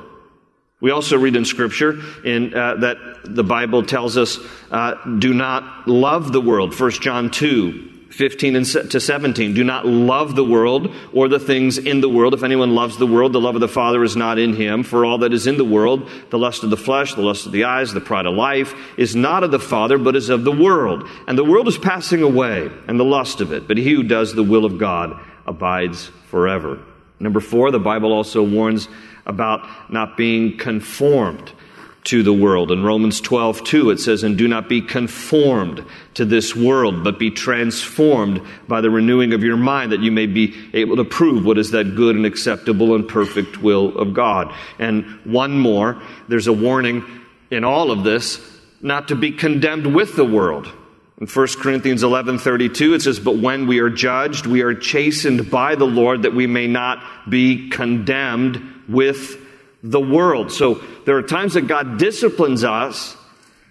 We 0.80 0.92
also 0.92 1.18
read 1.18 1.34
in 1.34 1.44
Scripture 1.44 2.00
in, 2.24 2.54
uh, 2.54 2.76
that 2.76 2.96
the 3.24 3.42
Bible 3.42 3.82
tells 3.84 4.16
us, 4.16 4.38
uh, 4.70 4.94
do 5.18 5.34
not 5.34 5.88
love 5.88 6.32
the 6.32 6.40
world. 6.40 6.78
1 6.78 6.90
John 6.92 7.30
2, 7.30 7.93
15 8.14 8.54
and 8.54 8.64
to 8.64 9.00
17. 9.00 9.54
Do 9.54 9.64
not 9.64 9.86
love 9.86 10.36
the 10.36 10.44
world 10.44 10.94
or 11.12 11.26
the 11.28 11.40
things 11.40 11.78
in 11.78 12.00
the 12.00 12.08
world. 12.08 12.32
If 12.32 12.44
anyone 12.44 12.74
loves 12.74 12.96
the 12.96 13.08
world, 13.08 13.32
the 13.32 13.40
love 13.40 13.56
of 13.56 13.60
the 13.60 13.68
Father 13.68 14.04
is 14.04 14.14
not 14.14 14.38
in 14.38 14.54
him. 14.54 14.84
For 14.84 15.04
all 15.04 15.18
that 15.18 15.32
is 15.32 15.48
in 15.48 15.56
the 15.56 15.64
world, 15.64 16.08
the 16.30 16.38
lust 16.38 16.62
of 16.62 16.70
the 16.70 16.76
flesh, 16.76 17.14
the 17.14 17.22
lust 17.22 17.46
of 17.46 17.52
the 17.52 17.64
eyes, 17.64 17.92
the 17.92 18.00
pride 18.00 18.26
of 18.26 18.34
life, 18.34 18.72
is 18.96 19.16
not 19.16 19.42
of 19.42 19.50
the 19.50 19.58
Father, 19.58 19.98
but 19.98 20.14
is 20.14 20.28
of 20.28 20.44
the 20.44 20.52
world. 20.52 21.08
And 21.26 21.36
the 21.36 21.44
world 21.44 21.66
is 21.66 21.76
passing 21.76 22.22
away, 22.22 22.70
and 22.86 23.00
the 23.00 23.04
lust 23.04 23.40
of 23.40 23.52
it. 23.52 23.66
But 23.66 23.78
he 23.78 23.92
who 23.94 24.04
does 24.04 24.32
the 24.32 24.44
will 24.44 24.64
of 24.64 24.78
God 24.78 25.20
abides 25.44 26.06
forever. 26.26 26.78
Number 27.18 27.40
four, 27.40 27.72
the 27.72 27.80
Bible 27.80 28.12
also 28.12 28.44
warns 28.44 28.88
about 29.26 29.90
not 29.90 30.16
being 30.16 30.56
conformed 30.56 31.52
to 32.04 32.22
the 32.22 32.32
world. 32.32 32.70
In 32.70 32.84
Romans 32.84 33.20
12, 33.20 33.64
2, 33.64 33.90
it 33.90 33.98
says, 33.98 34.22
And 34.22 34.36
do 34.36 34.46
not 34.46 34.68
be 34.68 34.82
conformed 34.82 35.84
to 36.14 36.24
this 36.24 36.54
world, 36.54 37.02
but 37.02 37.18
be 37.18 37.30
transformed 37.30 38.42
by 38.68 38.82
the 38.82 38.90
renewing 38.90 39.32
of 39.32 39.42
your 39.42 39.56
mind, 39.56 39.92
that 39.92 40.00
you 40.00 40.12
may 40.12 40.26
be 40.26 40.54
able 40.74 40.96
to 40.96 41.04
prove 41.04 41.46
what 41.46 41.58
is 41.58 41.70
that 41.70 41.96
good 41.96 42.14
and 42.14 42.26
acceptable 42.26 42.94
and 42.94 43.08
perfect 43.08 43.62
will 43.62 43.96
of 43.98 44.12
God. 44.12 44.54
And 44.78 45.04
one 45.24 45.58
more, 45.58 46.00
there's 46.28 46.46
a 46.46 46.52
warning 46.52 47.04
in 47.50 47.64
all 47.64 47.90
of 47.90 48.04
this 48.04 48.40
not 48.82 49.08
to 49.08 49.16
be 49.16 49.32
condemned 49.32 49.94
with 49.94 50.14
the 50.14 50.26
world. 50.26 50.70
In 51.20 51.26
1 51.26 51.46
Corinthians 51.60 52.02
11:32 52.02 52.94
it 52.94 53.02
says 53.02 53.20
but 53.20 53.36
when 53.36 53.66
we 53.68 53.78
are 53.78 53.88
judged 53.88 54.46
we 54.46 54.62
are 54.62 54.74
chastened 54.74 55.48
by 55.48 55.76
the 55.76 55.86
Lord 55.86 56.22
that 56.22 56.34
we 56.34 56.48
may 56.48 56.66
not 56.66 57.30
be 57.30 57.70
condemned 57.70 58.60
with 58.88 59.40
the 59.84 60.00
world. 60.00 60.50
So 60.50 60.82
there 61.04 61.16
are 61.18 61.22
times 61.22 61.54
that 61.54 61.68
God 61.68 61.98
disciplines 61.98 62.64
us 62.64 63.16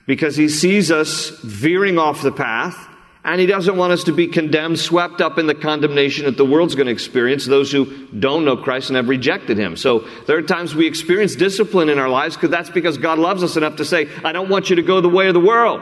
because 0.05 0.38
he 0.38 0.48
sees 0.48 0.91
us 0.91 1.29
veering 1.41 1.98
off 1.98 2.22
the 2.22 2.32
path 2.32 2.88
and 3.25 3.39
he 3.39 3.48
doesn't 3.48 3.77
want 3.77 3.93
us 3.93 4.03
to 4.03 4.12
be 4.12 4.27
condemned, 4.27 4.77
swept 4.77 5.22
up 5.22 5.39
in 5.39 5.48
the 5.48 5.55
condemnation 5.55 6.25
that 6.25 6.38
the 6.38 6.46
world's 6.46 6.75
going 6.75 6.86
to 6.86 6.91
experience, 6.91 7.46
those 7.46 7.72
who 7.72 8.08
don't 8.08 8.46
know 8.46 8.58
Christ 8.58 8.89
and 8.89 8.98
have 8.98 9.10
rejected 9.10 9.58
him. 9.58 9.75
So 9.75 10.05
there 10.27 10.38
are 10.38 10.41
times 10.43 10.75
we 10.75 10.86
experience 10.86 11.36
discipline 11.36 11.89
in 11.89 11.98
our 11.98 12.10
lives 12.10 12.36
because 12.36 12.51
that's 12.51 12.70
because 12.70 12.98
God 12.98 13.17
loves 13.17 13.41
us 13.41 13.58
enough 13.58 13.77
to 13.77 13.86
say, 13.86 14.08
I 14.24 14.34
don't 14.34 14.50
want 14.50 14.70
you 14.70 14.75
to 14.75 14.82
go 14.84 15.01
the 15.01 15.10
way 15.10 15.29
of 15.29 15.34
the 15.34 15.39
world. 15.39 15.82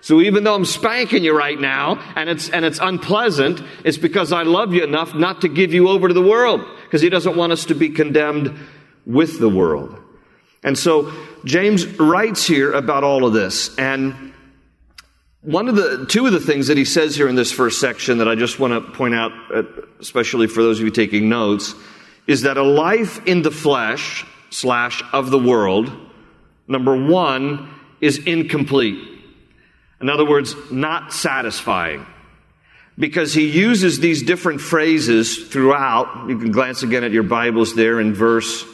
So 0.00 0.20
even 0.20 0.44
though 0.44 0.54
I'm 0.54 0.64
spanking 0.64 1.24
you 1.24 1.36
right 1.36 1.60
now 1.60 2.00
and 2.14 2.30
it's, 2.30 2.48
and 2.48 2.64
it's 2.64 2.78
unpleasant, 2.80 3.60
it's 3.84 3.98
because 3.98 4.32
I 4.32 4.44
love 4.44 4.72
you 4.72 4.84
enough 4.84 5.14
not 5.14 5.42
to 5.42 5.48
give 5.48 5.74
you 5.74 5.88
over 5.88 6.08
to 6.08 6.14
the 6.14 6.22
world 6.22 6.64
because 6.84 7.02
he 7.02 7.10
doesn't 7.10 7.36
want 7.36 7.52
us 7.52 7.66
to 7.66 7.74
be 7.74 7.90
condemned 7.90 8.56
with 9.08 9.40
the 9.40 9.48
world. 9.48 9.98
And 10.62 10.78
so 10.78 11.12
James 11.44 11.86
writes 11.98 12.46
here 12.46 12.72
about 12.72 13.02
all 13.02 13.24
of 13.24 13.32
this. 13.32 13.76
And 13.78 14.34
one 15.40 15.68
of 15.68 15.76
the, 15.76 16.04
two 16.06 16.26
of 16.26 16.32
the 16.32 16.40
things 16.40 16.66
that 16.66 16.76
he 16.76 16.84
says 16.84 17.16
here 17.16 17.28
in 17.28 17.34
this 17.34 17.50
first 17.50 17.80
section 17.80 18.18
that 18.18 18.28
I 18.28 18.34
just 18.34 18.60
want 18.60 18.74
to 18.74 18.92
point 18.92 19.14
out, 19.14 19.32
uh, 19.52 19.62
especially 19.98 20.46
for 20.46 20.62
those 20.62 20.78
of 20.78 20.84
you 20.84 20.90
taking 20.90 21.28
notes, 21.28 21.74
is 22.26 22.42
that 22.42 22.58
a 22.58 22.62
life 22.62 23.26
in 23.26 23.42
the 23.42 23.50
flesh 23.50 24.26
slash 24.50 25.02
of 25.12 25.30
the 25.30 25.38
world, 25.38 25.90
number 26.66 26.94
one, 26.94 27.74
is 28.00 28.18
incomplete. 28.18 28.98
In 30.00 30.10
other 30.10 30.28
words, 30.28 30.54
not 30.70 31.12
satisfying. 31.12 32.04
Because 32.98 33.32
he 33.32 33.48
uses 33.48 34.00
these 34.00 34.24
different 34.24 34.60
phrases 34.60 35.48
throughout. 35.48 36.28
You 36.28 36.36
can 36.36 36.50
glance 36.50 36.82
again 36.82 37.04
at 37.04 37.12
your 37.12 37.22
Bibles 37.22 37.74
there 37.76 38.00
in 38.00 38.12
verse 38.12 38.64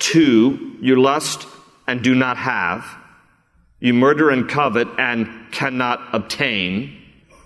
2. 0.00 0.78
You 0.80 1.00
lust 1.00 1.46
and 1.86 2.02
do 2.02 2.14
not 2.14 2.36
have. 2.36 2.84
You 3.78 3.94
murder 3.94 4.30
and 4.30 4.48
covet 4.48 4.88
and 4.98 5.50
cannot 5.52 6.00
obtain. 6.12 6.96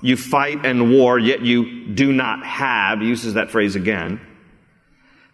You 0.01 0.17
fight 0.17 0.67
and 0.67 0.93
war, 0.93 1.19
yet 1.19 1.43
you 1.43 1.87
do 1.95 2.13
not 2.13 2.45
have. 2.45 3.01
He 3.01 3.07
uses 3.07 3.35
that 3.35 3.51
phrase 3.51 3.77
again. 3.77 4.21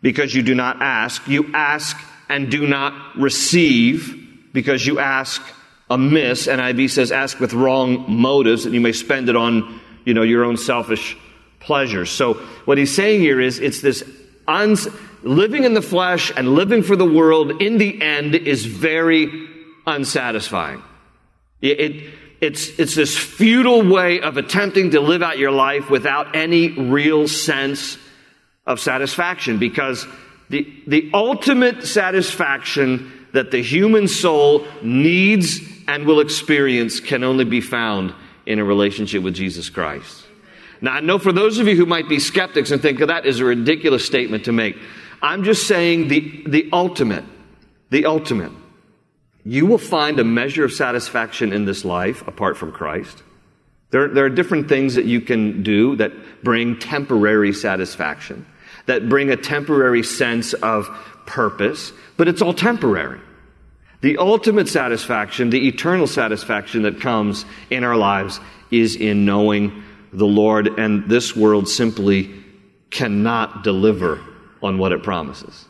Because 0.03 0.35
you 0.35 0.43
do 0.43 0.55
not 0.55 0.81
ask. 0.81 1.27
You 1.27 1.51
ask 1.55 1.97
and 2.29 2.51
do 2.51 2.67
not 2.67 3.19
receive 3.19 4.17
because 4.53 4.87
you 4.87 4.99
ask 4.99 5.43
amiss. 5.91 6.47
NIV 6.47 6.91
says, 6.91 7.13
ask 7.13 7.41
with 7.41 7.53
wrong 7.53 8.05
motives, 8.09 8.65
and 8.65 8.75
you 8.75 8.81
may 8.81 8.93
spend 8.93 9.29
it 9.29 9.37
on, 9.37 9.81
you 10.05 10.15
know, 10.15 10.23
your 10.23 10.45
own 10.45 10.57
selfish 10.57 11.17
pleasures. 11.59 12.11
So 12.11 12.35
what 12.65 12.79
he's 12.79 12.95
saying 12.95 13.21
here 13.21 13.41
is 13.41 13.59
it's 13.59 13.81
this 13.81 14.05
uns- 14.47 14.89
living 15.23 15.65
in 15.65 15.75
the 15.75 15.83
flesh 15.83 16.33
and 16.37 16.55
living 16.55 16.83
for 16.83 16.97
the 16.97 17.05
world 17.05 17.63
in 17.63 17.79
the 17.79 18.01
end 18.01 18.35
is 18.35 18.65
very 18.65 19.49
unsatisfying. 19.87 20.83
It, 21.61 21.81
it, 21.81 22.15
it's, 22.41 22.79
it's 22.79 22.95
this 22.95 23.17
futile 23.17 23.87
way 23.87 24.21
of 24.21 24.37
attempting 24.37 24.93
to 24.93 25.01
live 25.01 25.23
out 25.23 25.39
your 25.39 25.51
life 25.51 25.91
without 25.91 26.35
any 26.35 26.71
real 26.71 27.29
sense 27.29 27.99
of 28.67 28.81
satisfaction 28.81 29.59
because 29.59 30.07
the, 30.49 30.67
the 30.87 31.11
ultimate 31.13 31.87
satisfaction 31.87 33.29
that 33.33 33.51
the 33.51 33.63
human 33.63 34.09
soul 34.09 34.67
needs 34.83 35.61
and 35.87 36.07
will 36.07 36.21
experience 36.21 37.01
can 37.01 37.25
only 37.25 37.45
be 37.45 37.61
found 37.61 38.15
in 38.47 38.59
a 38.59 38.65
relationship 38.65 39.23
with 39.23 39.35
Jesus 39.35 39.69
Christ. 39.69 40.25
Now, 40.81 40.93
I 40.93 41.01
know 41.01 41.19
for 41.19 41.33
those 41.33 41.59
of 41.59 41.69
you 41.69 41.77
who 41.77 41.87
might 41.87 42.09
be 42.09 42.19
skeptics 42.19 42.71
and 42.71 42.81
think 42.81 43.01
oh, 43.01 43.07
that 43.07 43.27
is 43.27 43.41
a 43.41 43.45
ridiculous 43.45 44.05
statement 44.05 44.47
to 44.47 44.53
make, 44.53 44.77
I'm 45.23 45.45
just 45.45 45.67
saying 45.67 46.09
the, 46.09 46.43
the 46.47 46.69
ultimate, 46.73 47.25
the 47.91 48.07
ultimate. 48.07 48.53
You 49.45 49.67
will 49.67 49.79
find 49.79 50.19
a 50.19 50.25
measure 50.25 50.65
of 50.65 50.73
satisfaction 50.73 51.53
in 51.53 51.65
this 51.65 51.85
life 51.85 52.27
apart 52.27 52.57
from 52.57 52.73
Christ. 52.73 53.23
There, 53.91 54.09
there 54.09 54.25
are 54.25 54.31
different 54.31 54.69
things 54.69 54.95
that 54.95 55.05
you 55.05 55.21
can 55.21 55.63
do 55.63 55.97
that 55.97 56.13
bring 56.43 56.79
temporary 56.79 57.53
satisfaction, 57.53 58.47
that 58.87 59.09
bring 59.09 59.31
a 59.31 59.37
temporary 59.37 60.03
sense 60.03 60.53
of 60.55 60.89
purpose, 61.27 61.93
but 62.17 62.29
it's 62.29 62.43
all 62.43 62.55
temporary. 62.55 63.21
The 64.01 64.17
ultimate 64.19 64.69
satisfaction, 64.69 65.51
the 65.51 65.69
eternal 65.69 66.07
satisfaction 66.07 66.83
that 66.83 67.01
comes 67.01 67.45
in 67.69 67.85
our 67.85 67.97
lives 67.97 68.41
is 68.71 68.97
in 68.97 69.27
knowing 69.27 69.83
the 70.13 70.27
Lord, 70.27 70.79
and 70.79 71.09
this 71.09 71.37
world 71.37 71.69
simply 71.69 72.33
cannot 72.91 73.63
deliver 73.63 74.21
on 74.63 74.79
what 74.79 74.93
it 74.93 75.03
promises. 75.03 75.67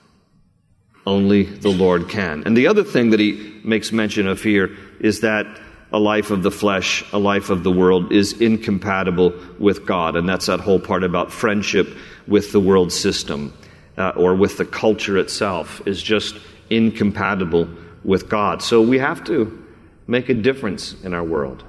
Only 1.07 1.45
the 1.45 1.71
Lord 1.71 2.09
can. 2.09 2.43
And 2.45 2.57
the 2.57 2.67
other 2.67 2.85
thing 2.85 3.11
that 3.11 3.21
he 3.21 3.61
makes 3.65 3.93
mention 3.93 4.27
of 4.27 4.43
here 4.43 4.77
is 5.01 5.21
that 5.21 5.47
a 5.93 5.99
life 5.99 6.31
of 6.31 6.43
the 6.43 6.51
flesh, 6.51 7.05
a 7.13 7.19
life 7.19 7.51
of 7.51 7.65
the 7.65 7.71
world 7.71 8.13
is 8.13 8.41
incompatible 8.41 9.35
with 9.59 9.87
God. 9.87 10.15
And 10.15 10.29
that's 10.29 10.47
that 10.47 10.61
whole 10.61 10.79
part 10.79 11.03
about 11.03 11.33
friendship 11.33 11.89
with 12.29 12.53
the 12.53 12.61
world 12.61 12.93
system 12.93 13.53
uh, 13.97 14.11
or 14.11 14.35
with 14.35 14.57
the 14.57 14.65
culture 14.65 15.19
itself 15.19 15.83
is 15.87 16.03
just 16.03 16.37
incompatible 16.69 17.69
with 18.05 18.29
God. 18.29 18.63
So 18.63 18.81
we 18.81 18.99
have 18.99 19.25
to 19.25 19.67
make 20.07 20.29
a 20.29 20.35
difference 20.35 20.95
in 21.03 21.13
our 21.13 21.25
world. 21.25 21.65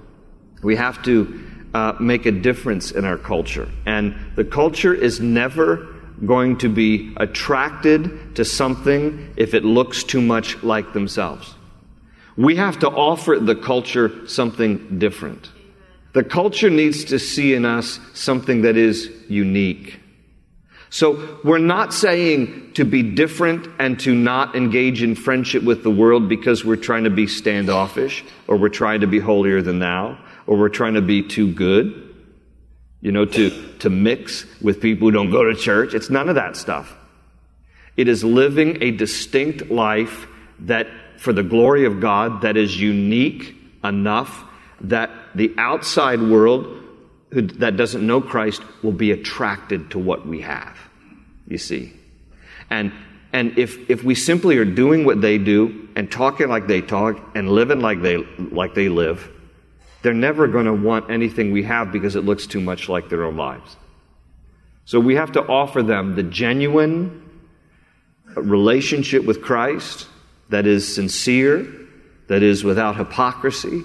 We 0.62 0.76
have 0.76 1.02
to 1.04 1.44
uh, 1.74 1.94
make 2.00 2.26
a 2.26 2.32
difference 2.32 2.92
in 2.92 3.06
our 3.06 3.18
culture. 3.18 3.68
And 3.86 4.16
the 4.36 4.46
culture 4.46 4.94
is 4.94 5.20
never 5.20 5.91
going 6.26 6.58
to 6.60 6.70
be 6.70 7.14
attracted 7.18 8.36
to 8.36 8.46
something 8.46 9.34
if 9.38 9.54
it 9.54 9.66
looks 9.66 10.04
too 10.04 10.22
much 10.22 10.62
like 10.64 10.94
themselves. 10.94 11.56
We 12.38 12.56
have 12.56 12.80
to 12.80 12.90
offer 12.90 13.40
the 13.40 13.56
culture 13.56 14.28
something 14.28 15.00
different. 15.00 15.50
The 16.14 16.24
culture 16.24 16.70
needs 16.70 17.06
to 17.06 17.20
see 17.20 17.54
in 17.54 17.66
us 17.66 18.00
something 18.14 18.64
that 18.64 18.78
is 18.78 19.10
unique. 19.30 20.00
So 20.90 21.40
we're 21.46 21.58
not 21.58 21.94
saying 21.94 22.74
to 22.74 22.84
be 22.84 23.02
different 23.02 23.68
and 23.80 23.98
to 24.02 24.14
not 24.14 24.56
engage 24.56 25.02
in 25.02 25.16
friendship 25.16 25.64
with 25.64 25.84
the 25.84 25.90
world 25.90 26.28
because 26.28 26.66
we're 26.66 26.76
trying 26.76 27.06
to 27.06 27.10
be 27.10 27.28
standoffish 27.28 28.26
or 28.48 28.58
we're 28.58 28.68
trying 28.68 29.00
to 29.00 29.08
be 29.08 29.20
holier 29.20 29.62
than 29.62 29.80
thou 29.80 30.18
or 30.48 30.58
we're 30.58 30.70
trying 30.70 30.96
to 30.96 31.02
be 31.02 31.24
too 31.24 31.54
good. 31.54 32.01
You 33.02 33.12
know, 33.12 33.26
to, 33.26 33.78
to 33.80 33.90
mix 33.90 34.46
with 34.62 34.80
people 34.80 35.08
who 35.08 35.12
don't 35.12 35.32
go 35.32 35.44
to 35.44 35.56
church. 35.56 35.94
It's 35.94 36.10
none 36.10 36.30
of 36.30 36.36
that 36.36 36.56
stuff. 36.56 36.96
It 37.98 38.08
is 38.08 38.24
living 38.24 38.82
a 38.82 38.92
distinct 38.92 39.70
life 39.70 40.28
that, 40.60 40.88
for 41.18 41.34
the 41.34 41.44
glory 41.44 41.86
of 41.86 42.00
God, 42.00 42.42
that 42.42 42.58
is 42.58 42.80
unique 42.80 43.56
enough 43.84 44.44
that 44.82 45.10
the 45.36 45.54
outside 45.58 46.22
world 46.22 46.78
who, 47.32 47.42
that 47.44 47.78
doesn't 47.78 48.06
know 48.06 48.22
Christ 48.22 48.62
will 48.84 48.92
be 48.92 49.12
attracted 49.12 49.92
to 49.92 50.00
what 50.00 50.28
we 50.28 50.42
have, 50.42 50.78
you 51.48 51.58
see. 51.58 51.94
And, 52.70 52.92
and 53.34 53.58
if, 53.58 53.90
if 53.90 54.04
we 54.04 54.16
simply 54.16 54.58
are 54.58 54.66
doing 54.66 55.06
what 55.06 55.22
they 55.22 55.38
do 55.38 55.88
and 55.96 56.12
talking 56.12 56.50
like 56.50 56.68
they 56.68 56.82
talk 56.82 57.20
and 57.36 57.50
living 57.50 57.80
like 57.80 58.02
they, 58.02 58.18
like 58.18 58.74
they 58.74 58.90
live, 58.90 59.30
they're 60.02 60.14
never 60.14 60.48
going 60.48 60.66
to 60.66 60.74
want 60.74 61.12
anything 61.12 61.52
we 61.52 61.64
have 61.64 61.92
because 61.92 62.16
it 62.16 62.26
looks 62.26 62.48
too 62.48 62.62
much 62.62 62.90
like 62.90 63.10
their 63.10 63.24
own 63.24 63.38
lives. 63.38 63.76
So 64.86 65.00
we 65.00 65.16
have 65.16 65.34
to 65.34 65.42
offer 65.42 65.84
them 65.84 66.16
the 66.16 66.24
genuine 66.24 67.30
relationship 68.36 69.26
with 69.26 69.42
Christ 69.42 70.08
that 70.50 70.66
is 70.66 70.94
sincere, 70.94 71.68
that 72.28 72.44
is 72.44 72.64
without 72.64 72.96
hypocrisy, 72.96 73.84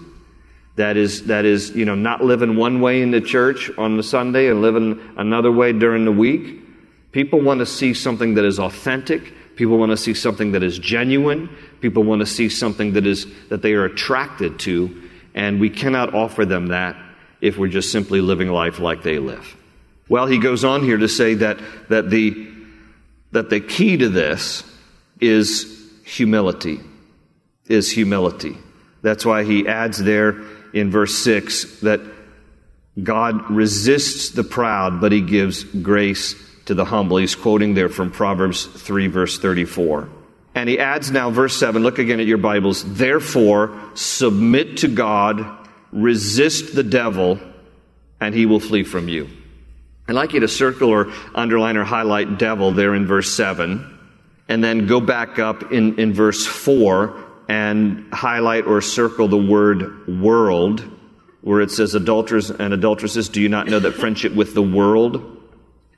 that 0.77 0.97
is, 0.97 1.25
that 1.25 1.45
is, 1.45 1.71
you 1.71 1.85
know, 1.85 1.95
not 1.95 2.23
living 2.23 2.57
one 2.57 2.81
way 2.81 3.03
in 3.03 3.11
the 3.11 3.21
church 3.21 3.71
on 3.79 3.97
the 3.97 4.03
Sunday 4.03 4.49
and 4.49 4.63
living 4.63 5.01
another 5.17 5.51
way 5.51 5.73
during 5.73 6.05
the 6.05 6.13
week. 6.13 6.63
People 7.13 7.41
want 7.41 7.61
to 7.61 7.67
see 7.67 7.95
something 7.95 8.35
that 8.35 8.45
is 8.45 8.59
authentic. 8.59 9.33
People 9.57 9.79
want 9.79 9.91
to 9.91 9.97
see 9.97 10.13
something 10.13 10.53
that 10.53 10.63
is 10.63 10.79
genuine. 10.79 11.49
People 11.81 12.03
want 12.03 12.21
to 12.21 12.27
see 12.27 12.49
something 12.49 12.93
that 12.93 13.07
is, 13.07 13.27
that 13.49 13.63
they 13.63 13.73
are 13.73 13.87
attracted 13.87 14.59
to. 14.61 15.06
And 15.37 15.61
we 15.61 15.71
cannot 15.71 16.15
offer 16.15 16.45
them 16.45 16.69
that 16.69 16.97
if 17.41 17.59
we're 17.59 17.69
just 17.69 17.93
simply 17.93 18.21
living 18.21 18.49
life 18.49 18.81
like 18.81 19.03
they 19.03 19.19
live. 19.19 19.57
Well, 20.09 20.27
he 20.27 20.39
goes 20.39 20.65
on 20.65 20.83
here 20.83 20.97
to 20.97 21.09
say 21.09 21.35
that, 21.35 21.59
that 21.91 22.11
the, 22.11 22.49
that 23.33 23.51
the 23.51 23.61
key 23.61 23.99
to 23.99 24.09
this 24.09 24.65
is 25.21 25.93
humility, 26.05 26.81
is 27.67 27.91
humility. 27.91 28.57
That's 29.03 29.27
why 29.27 29.45
he 29.45 29.69
adds 29.69 30.03
there 30.03 30.41
in 30.73 30.91
verse 30.91 31.23
6 31.23 31.81
that 31.81 32.01
God 33.03 33.51
resists 33.51 34.31
the 34.31 34.45
proud, 34.45 35.01
but 35.01 35.13
he 35.13 35.21
gives 35.21 35.65
grace 35.65 36.35
to 36.65 36.75
the 36.75 36.85
humble. 36.85 37.19
He's 37.19 37.35
quoting 37.35 37.75
there 37.75 37.89
from 37.89 38.11
Proverbs 38.11 38.65
3, 38.65 39.09
verse 39.09 39.39
34. 39.39 40.09
And 40.57 40.71
he 40.71 40.79
adds 40.79 41.11
now, 41.11 41.29
verse 41.29 41.55
7, 41.55 41.83
look 41.83 41.99
again 41.99 42.19
at 42.19 42.27
your 42.27 42.39
Bibles. 42.39 42.83
Therefore, 42.83 43.79
submit 43.93 44.79
to 44.79 44.89
God, 44.89 45.69
resist 45.93 46.75
the 46.75 46.83
devil, 46.83 47.39
and 48.23 48.35
he 48.35 48.47
will 48.47 48.59
flee 48.59 48.83
from 48.83 49.07
you. 49.11 49.29
I'd 50.09 50.15
like 50.15 50.33
you 50.33 50.41
to 50.41 50.49
circle 50.49 50.89
or 50.89 51.13
underline 51.35 51.77
or 51.77 51.85
highlight 51.85 52.39
devil 52.39 52.73
there 52.73 52.95
in 52.95 53.07
verse 53.07 53.31
7, 53.37 53.99
and 54.49 54.65
then 54.65 54.87
go 54.87 54.99
back 54.99 55.39
up 55.39 55.73
in, 55.73 56.01
in 56.01 56.15
verse 56.15 56.47
4 56.47 57.23
and 57.51 58.07
highlight 58.11 58.65
or 58.65 58.81
circle 58.81 59.29
the 59.29 59.37
word 59.37 60.09
world, 60.09 60.81
where 61.43 61.61
it 61.61 61.71
says 61.71 61.95
adulterers 61.95 62.51
and 62.51 62.73
adulteresses, 62.73 63.29
do 63.29 63.43
you 63.43 63.51
not 63.51 63.67
know 63.67 63.79
that 63.79 63.93
friendship 63.93 64.35
with 64.35 64.55
the 64.55 64.63
world? 64.63 65.36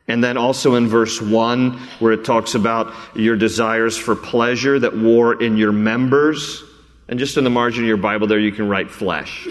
And 0.09 0.25
then 0.25 0.39
also 0.39 0.75
in 0.75 0.89
verse 0.89 1.21
1, 1.21 1.79
where 1.99 2.13
it 2.13 2.25
talks 2.25 2.55
about 2.55 2.95
your 3.15 3.37
desires 3.37 3.97
for 3.97 4.17
pleasure 4.17 4.79
that 4.79 4.97
war 4.97 5.41
in 5.41 5.59
your 5.59 5.73
members. 5.73 6.65
And 7.09 7.19
just 7.19 7.37
in 7.37 7.45
the 7.45 7.51
margin 7.51 7.85
of 7.85 7.89
your 7.89 7.99
Bible 7.99 8.27
there, 8.27 8.39
you 8.39 8.53
can 8.53 8.69
write 8.69 8.91
flesh. 8.91 9.47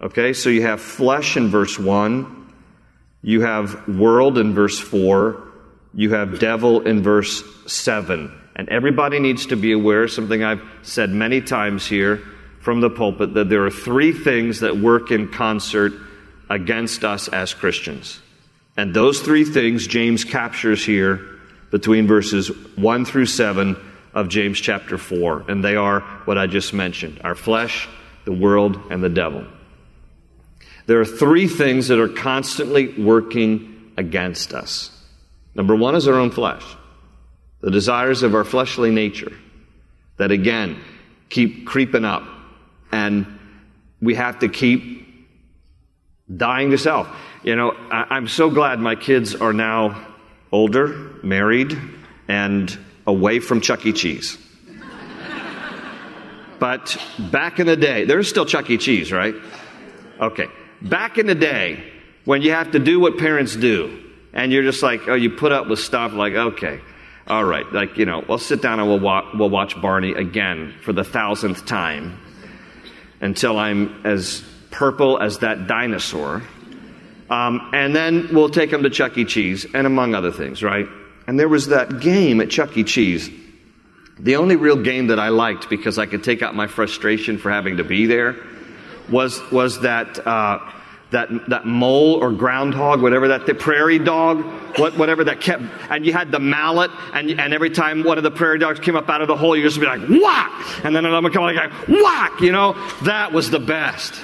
Okay, 0.00 0.32
so 0.32 0.48
you 0.48 0.62
have 0.62 0.80
flesh 0.80 1.36
in 1.36 1.48
verse 1.48 1.78
1. 1.78 2.52
You 3.22 3.40
have 3.40 3.88
world 3.88 4.38
in 4.38 4.54
verse 4.54 4.78
4. 4.78 5.42
You 5.92 6.14
have 6.14 6.38
devil 6.38 6.80
in 6.82 7.02
verse 7.02 7.42
7. 7.66 8.40
And 8.56 8.68
everybody 8.68 9.18
needs 9.18 9.46
to 9.46 9.56
be 9.56 9.72
aware, 9.72 10.06
something 10.06 10.44
I've 10.44 10.62
said 10.82 11.10
many 11.10 11.40
times 11.40 11.86
here 11.86 12.22
from 12.60 12.80
the 12.80 12.90
pulpit, 12.90 13.34
that 13.34 13.48
there 13.48 13.64
are 13.64 13.70
three 13.70 14.12
things 14.12 14.60
that 14.60 14.76
work 14.76 15.10
in 15.10 15.28
concert 15.28 15.92
against 16.48 17.04
us 17.04 17.26
as 17.28 17.54
Christians. 17.54 18.20
And 18.76 18.92
those 18.92 19.20
three 19.20 19.44
things 19.44 19.86
James 19.86 20.24
captures 20.24 20.84
here 20.84 21.20
between 21.70 22.06
verses 22.06 22.48
1 22.76 23.04
through 23.04 23.26
7 23.26 23.76
of 24.12 24.28
James 24.28 24.60
chapter 24.60 24.98
4. 24.98 25.44
And 25.48 25.64
they 25.64 25.76
are 25.76 26.00
what 26.24 26.38
I 26.38 26.46
just 26.46 26.72
mentioned 26.72 27.20
our 27.24 27.34
flesh, 27.34 27.88
the 28.24 28.32
world, 28.32 28.80
and 28.90 29.02
the 29.02 29.08
devil. 29.08 29.46
There 30.86 31.00
are 31.00 31.06
three 31.06 31.48
things 31.48 31.88
that 31.88 31.98
are 31.98 32.08
constantly 32.08 32.88
working 33.00 33.92
against 33.96 34.52
us. 34.52 34.90
Number 35.54 35.74
one 35.74 35.94
is 35.94 36.08
our 36.08 36.14
own 36.14 36.30
flesh 36.30 36.64
the 37.64 37.70
desires 37.70 38.22
of 38.22 38.34
our 38.34 38.44
fleshly 38.44 38.90
nature 38.90 39.32
that 40.18 40.30
again 40.30 40.78
keep 41.30 41.66
creeping 41.66 42.04
up 42.04 42.22
and 42.92 43.26
we 44.02 44.14
have 44.14 44.38
to 44.40 44.50
keep 44.50 45.08
dying 46.36 46.70
to 46.70 46.76
self. 46.76 47.08
You 47.44 47.56
know, 47.56 47.72
I, 47.90 48.16
am 48.16 48.26
so 48.26 48.48
glad 48.48 48.80
my 48.80 48.94
kids 48.94 49.34
are 49.34 49.52
now 49.52 50.06
older, 50.50 50.88
married, 51.22 51.78
and 52.26 52.78
away 53.06 53.38
from 53.38 53.60
Chuck 53.60 53.84
E. 53.84 53.92
Cheese. 53.92 54.38
but 56.58 56.96
back 57.18 57.60
in 57.60 57.66
the 57.66 57.76
day, 57.76 58.06
there's 58.06 58.30
still 58.30 58.46
Chuck 58.46 58.70
E. 58.70 58.78
Cheese, 58.78 59.12
right? 59.12 59.34
Okay. 60.18 60.46
Back 60.80 61.18
in 61.18 61.26
the 61.26 61.34
day, 61.34 61.84
when 62.24 62.40
you 62.40 62.52
have 62.52 62.70
to 62.70 62.78
do 62.78 62.98
what 62.98 63.18
parents 63.18 63.54
do, 63.54 64.02
and 64.32 64.50
you're 64.50 64.62
just 64.62 64.82
like, 64.82 65.06
oh, 65.06 65.14
you 65.14 65.28
put 65.28 65.52
up 65.52 65.68
with 65.68 65.80
stuff 65.80 66.14
like, 66.14 66.32
okay, 66.32 66.80
all 67.26 67.44
right, 67.44 67.70
like, 67.74 67.98
you 67.98 68.06
know, 68.06 68.24
we'll 68.26 68.38
sit 68.38 68.62
down 68.62 68.80
and 68.80 68.88
we'll, 68.88 69.00
wa- 69.00 69.30
we'll 69.34 69.50
watch 69.50 69.78
Barney 69.82 70.12
again 70.12 70.74
for 70.82 70.94
the 70.94 71.04
thousandth 71.04 71.66
time 71.66 72.18
until 73.20 73.58
I'm 73.58 74.06
as 74.06 74.42
purple 74.70 75.20
as 75.20 75.40
that 75.40 75.66
dinosaur. 75.66 76.42
Um, 77.30 77.70
and 77.72 77.94
then 77.94 78.28
we'll 78.32 78.50
take 78.50 78.70
him 78.70 78.82
to 78.82 78.90
Chuck 78.90 79.16
E. 79.16 79.24
Cheese, 79.24 79.66
and 79.74 79.86
among 79.86 80.14
other 80.14 80.30
things, 80.30 80.62
right? 80.62 80.86
And 81.26 81.40
there 81.40 81.48
was 81.48 81.68
that 81.68 82.00
game 82.00 82.40
at 82.40 82.50
Chuck 82.50 82.76
E. 82.76 82.84
Cheese. 82.84 83.30
The 84.18 84.36
only 84.36 84.56
real 84.56 84.80
game 84.80 85.08
that 85.08 85.18
I 85.18 85.30
liked 85.30 85.68
because 85.68 85.98
I 85.98 86.06
could 86.06 86.22
take 86.22 86.42
out 86.42 86.54
my 86.54 86.66
frustration 86.66 87.38
for 87.38 87.50
having 87.50 87.78
to 87.78 87.84
be 87.84 88.06
there 88.06 88.36
was, 89.10 89.40
was 89.50 89.80
that 89.80 90.24
uh, 90.26 90.58
that, 91.14 91.28
that 91.48 91.64
mole 91.64 92.14
or 92.14 92.32
groundhog, 92.32 93.00
whatever 93.00 93.28
that, 93.28 93.46
the 93.46 93.54
prairie 93.54 93.98
dog, 93.98 94.44
what, 94.78 94.98
whatever 94.98 95.24
that 95.24 95.40
kept, 95.40 95.62
and 95.88 96.04
you 96.04 96.12
had 96.12 96.30
the 96.30 96.40
mallet, 96.40 96.90
and, 97.12 97.30
and 97.30 97.54
every 97.54 97.70
time 97.70 98.02
one 98.02 98.18
of 98.18 98.24
the 98.24 98.30
prairie 98.30 98.58
dogs 98.58 98.80
came 98.80 98.96
up 98.96 99.08
out 99.08 99.22
of 99.22 99.28
the 99.28 99.36
hole, 99.36 99.56
you 99.56 99.62
just 99.62 99.78
be 99.78 99.86
like, 99.86 100.00
whack! 100.08 100.84
And 100.84 100.94
then 100.94 101.04
another 101.04 101.22
one 101.22 101.32
come 101.32 101.44
like, 101.44 101.88
whack! 101.88 102.40
You 102.40 102.52
know, 102.52 102.72
that 103.02 103.32
was 103.32 103.50
the 103.50 103.60
best. 103.60 104.14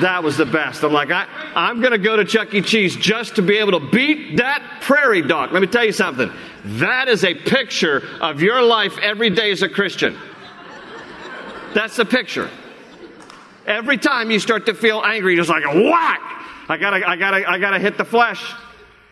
That 0.00 0.22
was 0.22 0.36
the 0.36 0.46
best. 0.46 0.84
I'm 0.84 0.92
like, 0.92 1.10
I, 1.10 1.26
I'm 1.56 1.80
going 1.80 1.90
to 1.90 1.98
go 1.98 2.16
to 2.16 2.24
Chuck 2.24 2.54
E. 2.54 2.62
Cheese 2.62 2.94
just 2.94 3.34
to 3.36 3.42
be 3.42 3.58
able 3.58 3.80
to 3.80 3.90
beat 3.90 4.36
that 4.36 4.78
prairie 4.80 5.22
dog. 5.22 5.52
Let 5.52 5.60
me 5.60 5.66
tell 5.66 5.84
you 5.84 5.92
something. 5.92 6.30
That 6.64 7.08
is 7.08 7.24
a 7.24 7.34
picture 7.34 8.06
of 8.20 8.40
your 8.40 8.62
life 8.62 8.96
every 8.98 9.30
day 9.30 9.50
as 9.50 9.62
a 9.62 9.68
Christian. 9.68 10.16
That's 11.74 11.96
the 11.96 12.04
picture. 12.04 12.48
Every 13.66 13.98
time 13.98 14.30
you 14.30 14.38
start 14.38 14.66
to 14.66 14.74
feel 14.74 15.02
angry, 15.04 15.36
just 15.36 15.50
like 15.50 15.64
whack! 15.64 16.20
I 16.68 16.76
gotta, 16.78 17.06
I 17.08 17.16
gotta, 17.16 17.50
I 17.50 17.58
gotta 17.58 17.78
hit 17.78 17.98
the 17.98 18.04
flesh. 18.04 18.54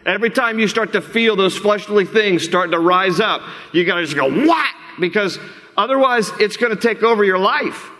Every 0.04 0.30
time 0.30 0.58
you 0.58 0.68
start 0.68 0.92
to 0.92 1.02
feel 1.02 1.34
those 1.34 1.58
fleshly 1.58 2.04
things 2.04 2.44
starting 2.44 2.72
to 2.72 2.78
rise 2.78 3.18
up, 3.18 3.42
you 3.72 3.84
gotta 3.84 4.04
just 4.04 4.16
go 4.16 4.28
whack! 4.28 4.74
Because 5.00 5.38
otherwise 5.76 6.30
it's 6.38 6.56
gonna 6.56 6.76
take 6.76 7.02
over 7.02 7.24
your 7.24 7.38
life. 7.38 7.90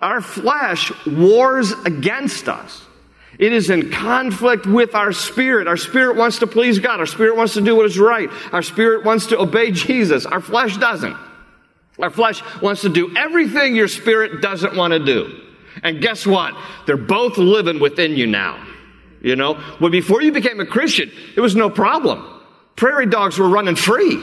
Our 0.00 0.20
flesh 0.20 0.92
wars 1.06 1.72
against 1.84 2.48
us. 2.48 2.82
It 3.38 3.52
is 3.52 3.70
in 3.70 3.90
conflict 3.90 4.66
with 4.66 4.94
our 4.94 5.12
spirit. 5.12 5.66
Our 5.66 5.76
spirit 5.76 6.16
wants 6.16 6.38
to 6.40 6.46
please 6.46 6.78
God. 6.78 7.00
Our 7.00 7.06
spirit 7.06 7.36
wants 7.36 7.54
to 7.54 7.60
do 7.60 7.74
what 7.74 7.86
is 7.86 7.98
right. 7.98 8.28
Our 8.52 8.62
spirit 8.62 9.04
wants 9.04 9.26
to 9.26 9.38
obey 9.38 9.72
Jesus. 9.72 10.24
Our 10.26 10.40
flesh 10.40 10.76
doesn't. 10.76 11.16
Our 11.98 12.10
flesh 12.10 12.42
wants 12.60 12.82
to 12.82 12.88
do 12.88 13.16
everything 13.16 13.74
your 13.74 13.88
spirit 13.88 14.40
doesn't 14.40 14.76
want 14.76 14.92
to 14.92 14.98
do. 14.98 15.40
And 15.82 16.00
guess 16.00 16.26
what? 16.26 16.54
They're 16.86 16.96
both 16.96 17.36
living 17.38 17.80
within 17.80 18.16
you 18.16 18.26
now. 18.26 18.64
You 19.20 19.36
know, 19.36 19.54
when 19.78 19.90
before 19.90 20.22
you 20.22 20.32
became 20.32 20.60
a 20.60 20.66
Christian, 20.66 21.10
it 21.34 21.40
was 21.40 21.56
no 21.56 21.70
problem. 21.70 22.42
Prairie 22.76 23.06
dogs 23.06 23.38
were 23.38 23.48
running 23.48 23.76
free. 23.76 24.22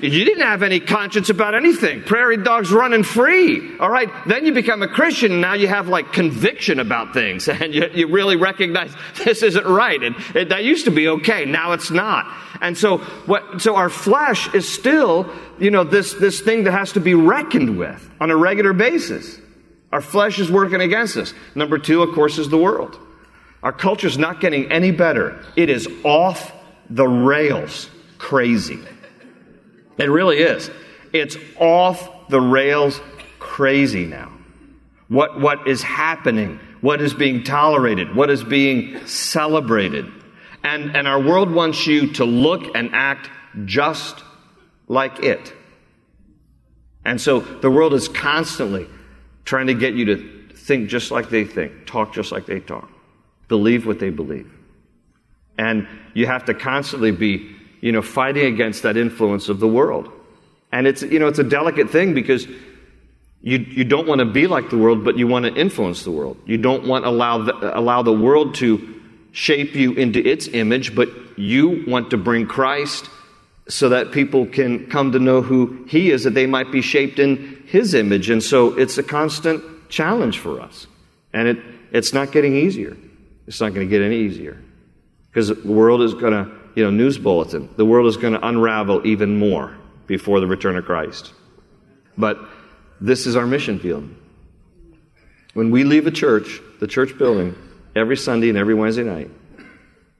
You 0.00 0.24
didn't 0.24 0.42
have 0.42 0.62
any 0.62 0.80
conscience 0.80 1.30
about 1.30 1.54
anything. 1.54 2.02
Prairie 2.02 2.36
dogs 2.36 2.70
running 2.70 3.02
free. 3.02 3.78
All 3.78 3.90
right. 3.90 4.08
Then 4.26 4.44
you 4.44 4.52
become 4.52 4.82
a 4.82 4.88
Christian 4.88 5.32
and 5.32 5.40
now 5.40 5.54
you 5.54 5.68
have 5.68 5.88
like 5.88 6.12
conviction 6.12 6.80
about 6.80 7.14
things 7.14 7.48
and 7.48 7.74
you, 7.74 7.88
you 7.94 8.08
really 8.08 8.36
recognize 8.36 8.94
this 9.24 9.42
isn't 9.42 9.66
right. 9.66 10.02
And 10.02 10.16
it, 10.34 10.50
that 10.50 10.64
used 10.64 10.84
to 10.84 10.90
be 10.90 11.08
okay. 11.08 11.44
Now 11.44 11.72
it's 11.72 11.90
not. 11.90 12.26
And 12.60 12.76
so 12.76 12.98
what, 13.26 13.62
so 13.62 13.76
our 13.76 13.88
flesh 13.88 14.52
is 14.54 14.70
still, 14.70 15.30
you 15.58 15.70
know, 15.70 15.84
this, 15.84 16.14
this 16.14 16.40
thing 16.40 16.64
that 16.64 16.72
has 16.72 16.92
to 16.92 17.00
be 17.00 17.14
reckoned 17.14 17.78
with 17.78 18.10
on 18.20 18.30
a 18.30 18.36
regular 18.36 18.72
basis. 18.72 19.38
Our 19.92 20.00
flesh 20.00 20.38
is 20.38 20.50
working 20.50 20.80
against 20.80 21.16
us. 21.16 21.32
Number 21.54 21.78
two, 21.78 22.02
of 22.02 22.14
course, 22.14 22.38
is 22.38 22.48
the 22.48 22.58
world. 22.58 22.98
Our 23.62 23.72
culture 23.72 24.06
is 24.06 24.18
not 24.18 24.40
getting 24.40 24.70
any 24.70 24.90
better. 24.90 25.42
It 25.56 25.70
is 25.70 25.88
off 26.04 26.52
the 26.90 27.08
rails 27.08 27.88
crazy. 28.18 28.78
It 29.98 30.10
really 30.10 30.38
is. 30.38 30.70
It's 31.12 31.36
off 31.58 32.28
the 32.28 32.40
rails 32.40 33.00
crazy 33.38 34.04
now. 34.04 34.32
What, 35.08 35.40
what 35.40 35.68
is 35.68 35.82
happening? 35.82 36.58
What 36.80 37.00
is 37.00 37.14
being 37.14 37.42
tolerated? 37.42 38.14
What 38.14 38.30
is 38.30 38.44
being 38.44 39.06
celebrated? 39.06 40.06
And, 40.62 40.96
and 40.96 41.06
our 41.06 41.20
world 41.20 41.50
wants 41.50 41.86
you 41.86 42.12
to 42.14 42.24
look 42.24 42.74
and 42.74 42.90
act 42.92 43.30
just 43.64 44.22
like 44.88 45.20
it. 45.20 45.52
And 47.04 47.20
so 47.20 47.40
the 47.40 47.70
world 47.70 47.94
is 47.94 48.08
constantly 48.08 48.86
trying 49.44 49.68
to 49.68 49.74
get 49.74 49.94
you 49.94 50.04
to 50.06 50.54
think 50.54 50.88
just 50.88 51.10
like 51.10 51.30
they 51.30 51.44
think, 51.44 51.86
talk 51.86 52.12
just 52.12 52.32
like 52.32 52.46
they 52.46 52.58
talk, 52.58 52.90
believe 53.46 53.86
what 53.86 54.00
they 54.00 54.10
believe. 54.10 54.52
And 55.56 55.86
you 56.14 56.26
have 56.26 56.44
to 56.46 56.54
constantly 56.54 57.12
be 57.12 57.55
you 57.80 57.92
know, 57.92 58.02
fighting 58.02 58.52
against 58.52 58.82
that 58.82 58.96
influence 58.96 59.48
of 59.48 59.60
the 59.60 59.68
world. 59.68 60.10
And 60.72 60.86
it's, 60.86 61.02
you 61.02 61.18
know, 61.18 61.28
it's 61.28 61.38
a 61.38 61.44
delicate 61.44 61.90
thing 61.90 62.14
because 62.14 62.46
you, 63.42 63.58
you 63.58 63.84
don't 63.84 64.08
want 64.08 64.18
to 64.18 64.24
be 64.24 64.46
like 64.46 64.70
the 64.70 64.78
world, 64.78 65.04
but 65.04 65.16
you 65.16 65.26
want 65.26 65.44
to 65.46 65.54
influence 65.54 66.02
the 66.02 66.10
world. 66.10 66.36
You 66.46 66.58
don't 66.58 66.86
want 66.86 67.04
to 67.04 67.10
allow 67.10 67.38
the, 67.38 67.78
allow 67.78 68.02
the 68.02 68.12
world 68.12 68.56
to 68.56 68.94
shape 69.32 69.74
you 69.74 69.92
into 69.92 70.26
its 70.26 70.48
image, 70.48 70.94
but 70.94 71.08
you 71.38 71.84
want 71.86 72.10
to 72.10 72.16
bring 72.16 72.46
Christ 72.46 73.08
so 73.68 73.88
that 73.90 74.12
people 74.12 74.46
can 74.46 74.86
come 74.86 75.12
to 75.12 75.18
know 75.18 75.42
who 75.42 75.84
He 75.88 76.10
is, 76.10 76.24
that 76.24 76.34
they 76.34 76.46
might 76.46 76.72
be 76.72 76.80
shaped 76.80 77.18
in 77.18 77.62
His 77.66 77.94
image. 77.94 78.30
And 78.30 78.42
so 78.42 78.76
it's 78.78 78.96
a 78.98 79.02
constant 79.02 79.62
challenge 79.88 80.38
for 80.38 80.60
us. 80.60 80.86
And 81.32 81.48
it, 81.48 81.58
it's 81.92 82.12
not 82.12 82.32
getting 82.32 82.56
easier. 82.56 82.96
It's 83.46 83.60
not 83.60 83.74
going 83.74 83.86
to 83.86 83.90
get 83.90 84.02
any 84.02 84.16
easier. 84.16 84.60
Because 85.28 85.48
the 85.48 85.70
world 85.70 86.02
is 86.02 86.14
going 86.14 86.32
to 86.32 86.50
you 86.76 86.84
know, 86.84 86.90
news 86.90 87.18
bulletin. 87.18 87.68
The 87.76 87.84
world 87.84 88.06
is 88.06 88.16
going 88.16 88.34
to 88.34 88.46
unravel 88.46 89.04
even 89.04 89.38
more 89.38 89.76
before 90.06 90.38
the 90.38 90.46
return 90.46 90.76
of 90.76 90.84
Christ. 90.84 91.32
But 92.16 92.38
this 93.00 93.26
is 93.26 93.34
our 93.34 93.46
mission 93.46 93.80
field. 93.80 94.08
When 95.54 95.70
we 95.70 95.84
leave 95.84 96.06
a 96.06 96.10
church, 96.10 96.60
the 96.78 96.86
church 96.86 97.16
building, 97.18 97.56
every 97.96 98.16
Sunday 98.16 98.50
and 98.50 98.58
every 98.58 98.74
Wednesday 98.74 99.04
night, 99.04 99.30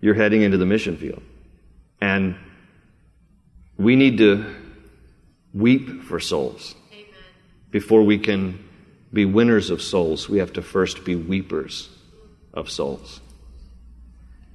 you're 0.00 0.14
heading 0.14 0.42
into 0.42 0.56
the 0.56 0.64
mission 0.64 0.96
field. 0.96 1.22
And 2.00 2.36
we 3.76 3.94
need 3.94 4.16
to 4.18 4.46
weep 5.52 6.04
for 6.04 6.18
souls. 6.18 6.74
Amen. 6.90 7.06
Before 7.70 8.02
we 8.02 8.18
can 8.18 8.64
be 9.12 9.26
winners 9.26 9.68
of 9.68 9.82
souls, 9.82 10.26
we 10.26 10.38
have 10.38 10.54
to 10.54 10.62
first 10.62 11.04
be 11.04 11.16
weepers 11.16 11.90
of 12.54 12.70
souls. 12.70 13.20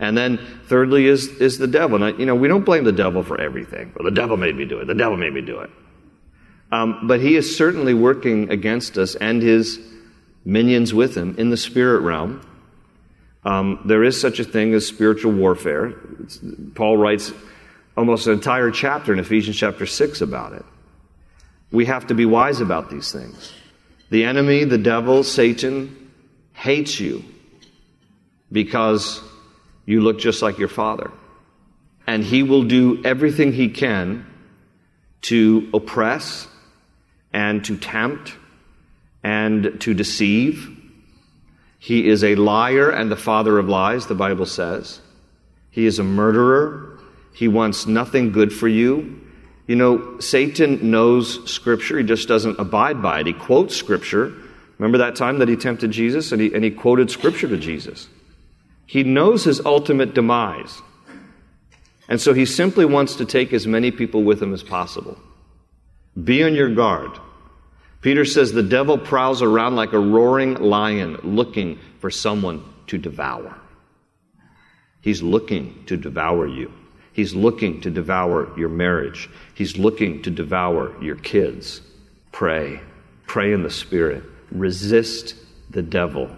And 0.01 0.17
then 0.17 0.39
thirdly 0.65 1.05
is, 1.05 1.27
is 1.27 1.59
the 1.59 1.67
devil. 1.67 1.99
Now, 1.99 2.07
you 2.07 2.25
know, 2.25 2.33
we 2.33 2.47
don't 2.47 2.65
blame 2.65 2.83
the 2.83 2.91
devil 2.91 3.21
for 3.21 3.39
everything. 3.39 3.93
Well, 3.95 4.03
the 4.03 4.15
devil 4.15 4.35
made 4.35 4.57
me 4.57 4.65
do 4.65 4.79
it. 4.79 4.87
The 4.87 4.95
devil 4.95 5.15
made 5.15 5.31
me 5.31 5.41
do 5.41 5.59
it. 5.59 5.69
Um, 6.71 7.07
but 7.07 7.21
he 7.21 7.35
is 7.35 7.55
certainly 7.55 7.93
working 7.93 8.49
against 8.51 8.97
us 8.97 9.13
and 9.13 9.43
his 9.43 9.79
minions 10.43 10.91
with 10.91 11.15
him 11.15 11.35
in 11.37 11.51
the 11.51 11.57
spirit 11.57 11.99
realm. 11.99 12.41
Um, 13.43 13.79
there 13.85 14.03
is 14.03 14.19
such 14.19 14.39
a 14.39 14.43
thing 14.43 14.73
as 14.73 14.87
spiritual 14.87 15.33
warfare. 15.33 15.93
It's, 16.21 16.39
Paul 16.73 16.97
writes 16.97 17.31
almost 17.95 18.25
an 18.25 18.33
entire 18.33 18.71
chapter 18.71 19.13
in 19.13 19.19
Ephesians 19.19 19.57
chapter 19.57 19.85
6 19.85 20.21
about 20.21 20.53
it. 20.53 20.65
We 21.71 21.85
have 21.85 22.07
to 22.07 22.15
be 22.15 22.25
wise 22.25 22.59
about 22.59 22.89
these 22.89 23.11
things. 23.11 23.53
The 24.09 24.23
enemy, 24.23 24.63
the 24.63 24.79
devil, 24.79 25.23
Satan, 25.23 26.11
hates 26.53 26.99
you 26.99 27.23
because 28.51 29.21
you 29.91 30.01
look 30.01 30.19
just 30.19 30.41
like 30.41 30.58
your 30.58 30.69
father. 30.69 31.12
And 32.08 32.23
he 32.23 32.43
will 32.43 32.63
do 32.63 33.04
everything 33.04 33.51
he 33.51 33.69
can 33.69 34.25
to 35.23 35.69
oppress 35.73 36.47
and 37.34 37.63
to 37.65 37.77
tempt 37.77 38.36
and 39.23 39.80
to 39.82 39.93
deceive. 39.93 40.77
He 41.77 42.08
is 42.08 42.23
a 42.23 42.36
liar 42.36 42.89
and 42.89 43.12
the 43.12 43.15
father 43.17 43.60
of 43.60 43.67
lies, 43.67 44.08
the 44.08 44.15
Bible 44.15 44.45
says. 44.45 45.01
He 45.69 45.86
is 45.86 45.99
a 45.99 46.04
murderer. 46.04 46.99
He 47.34 47.47
wants 47.47 47.86
nothing 47.86 48.32
good 48.32 48.54
for 48.54 48.67
you. 48.67 49.21
You 49.67 49.75
know, 49.75 50.19
Satan 50.19 50.89
knows 50.89 51.49
Scripture. 51.51 51.97
He 51.97 52.04
just 52.04 52.27
doesn't 52.27 52.60
abide 52.60 53.01
by 53.01 53.21
it. 53.21 53.27
He 53.27 53.34
quotes 53.34 53.75
Scripture. 53.75 54.34
Remember 54.77 54.99
that 54.99 55.15
time 55.15 55.39
that 55.39 55.47
he 55.47 55.56
tempted 55.56 55.91
Jesus 55.91 56.32
and 56.32 56.41
he, 56.41 56.54
and 56.54 56.63
he 56.63 56.71
quoted 56.71 57.12
Scripture 57.12 57.47
to 57.47 57.58
Jesus? 57.58 58.08
He 58.91 59.04
knows 59.04 59.45
his 59.45 59.65
ultimate 59.65 60.13
demise. 60.13 60.82
And 62.10 62.19
so 62.19 62.34
he 62.34 62.45
simply 62.45 62.84
wants 62.84 63.15
to 63.15 63.25
take 63.25 63.54
as 63.54 63.65
many 63.65 63.89
people 63.89 64.21
with 64.21 64.43
him 64.43 64.54
as 64.54 64.63
possible. 64.63 65.17
Be 66.21 66.43
on 66.43 66.56
your 66.56 66.75
guard. 66.75 67.12
Peter 68.01 68.25
says 68.25 68.51
the 68.51 68.62
devil 68.62 68.97
prowls 68.97 69.41
around 69.41 69.77
like 69.77 69.93
a 69.93 69.97
roaring 69.97 70.56
lion 70.56 71.17
looking 71.23 71.80
for 72.01 72.12
someone 72.12 72.65
to 72.88 72.97
devour. 72.97 73.56
He's 74.99 75.21
looking 75.21 75.86
to 75.86 75.95
devour 75.95 76.45
you. 76.45 76.73
He's 77.13 77.34
looking 77.34 77.80
to 77.82 77.89
devour 77.89 78.51
your 78.60 78.67
marriage. 78.67 79.30
He's 79.54 79.77
looking 79.77 80.21
to 80.23 80.30
devour 80.30 81.01
your 81.01 81.15
kids. 81.15 81.80
Pray. 82.34 82.82
Pray 83.25 83.54
in 83.54 83.63
the 83.63 83.69
Spirit. 83.69 84.25
Resist 84.51 85.36
the 85.69 85.82
devil, 85.82 86.30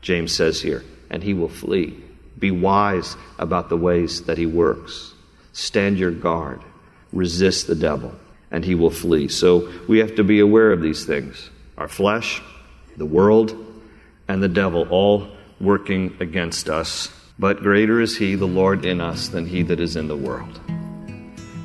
James 0.00 0.32
says 0.32 0.62
here 0.62 0.82
and 1.14 1.22
he 1.22 1.32
will 1.32 1.48
flee. 1.48 1.96
Be 2.40 2.50
wise 2.50 3.16
about 3.38 3.68
the 3.68 3.76
ways 3.76 4.24
that 4.24 4.36
he 4.36 4.46
works. 4.46 5.14
Stand 5.52 5.96
your 5.96 6.10
guard. 6.10 6.60
Resist 7.12 7.68
the 7.68 7.76
devil, 7.76 8.12
and 8.50 8.64
he 8.64 8.74
will 8.74 8.90
flee. 8.90 9.28
So 9.28 9.72
we 9.86 10.00
have 10.00 10.16
to 10.16 10.24
be 10.24 10.40
aware 10.40 10.72
of 10.72 10.82
these 10.82 11.06
things 11.06 11.50
our 11.78 11.86
flesh, 11.86 12.42
the 12.96 13.06
world, 13.06 13.56
and 14.26 14.42
the 14.42 14.48
devil 14.48 14.88
all 14.90 15.28
working 15.60 16.16
against 16.18 16.68
us. 16.68 17.08
But 17.38 17.62
greater 17.62 18.00
is 18.00 18.16
he, 18.16 18.34
the 18.34 18.46
Lord, 18.46 18.84
in 18.84 19.00
us 19.00 19.28
than 19.28 19.46
he 19.46 19.62
that 19.62 19.78
is 19.78 19.94
in 19.94 20.08
the 20.08 20.16
world. 20.16 20.60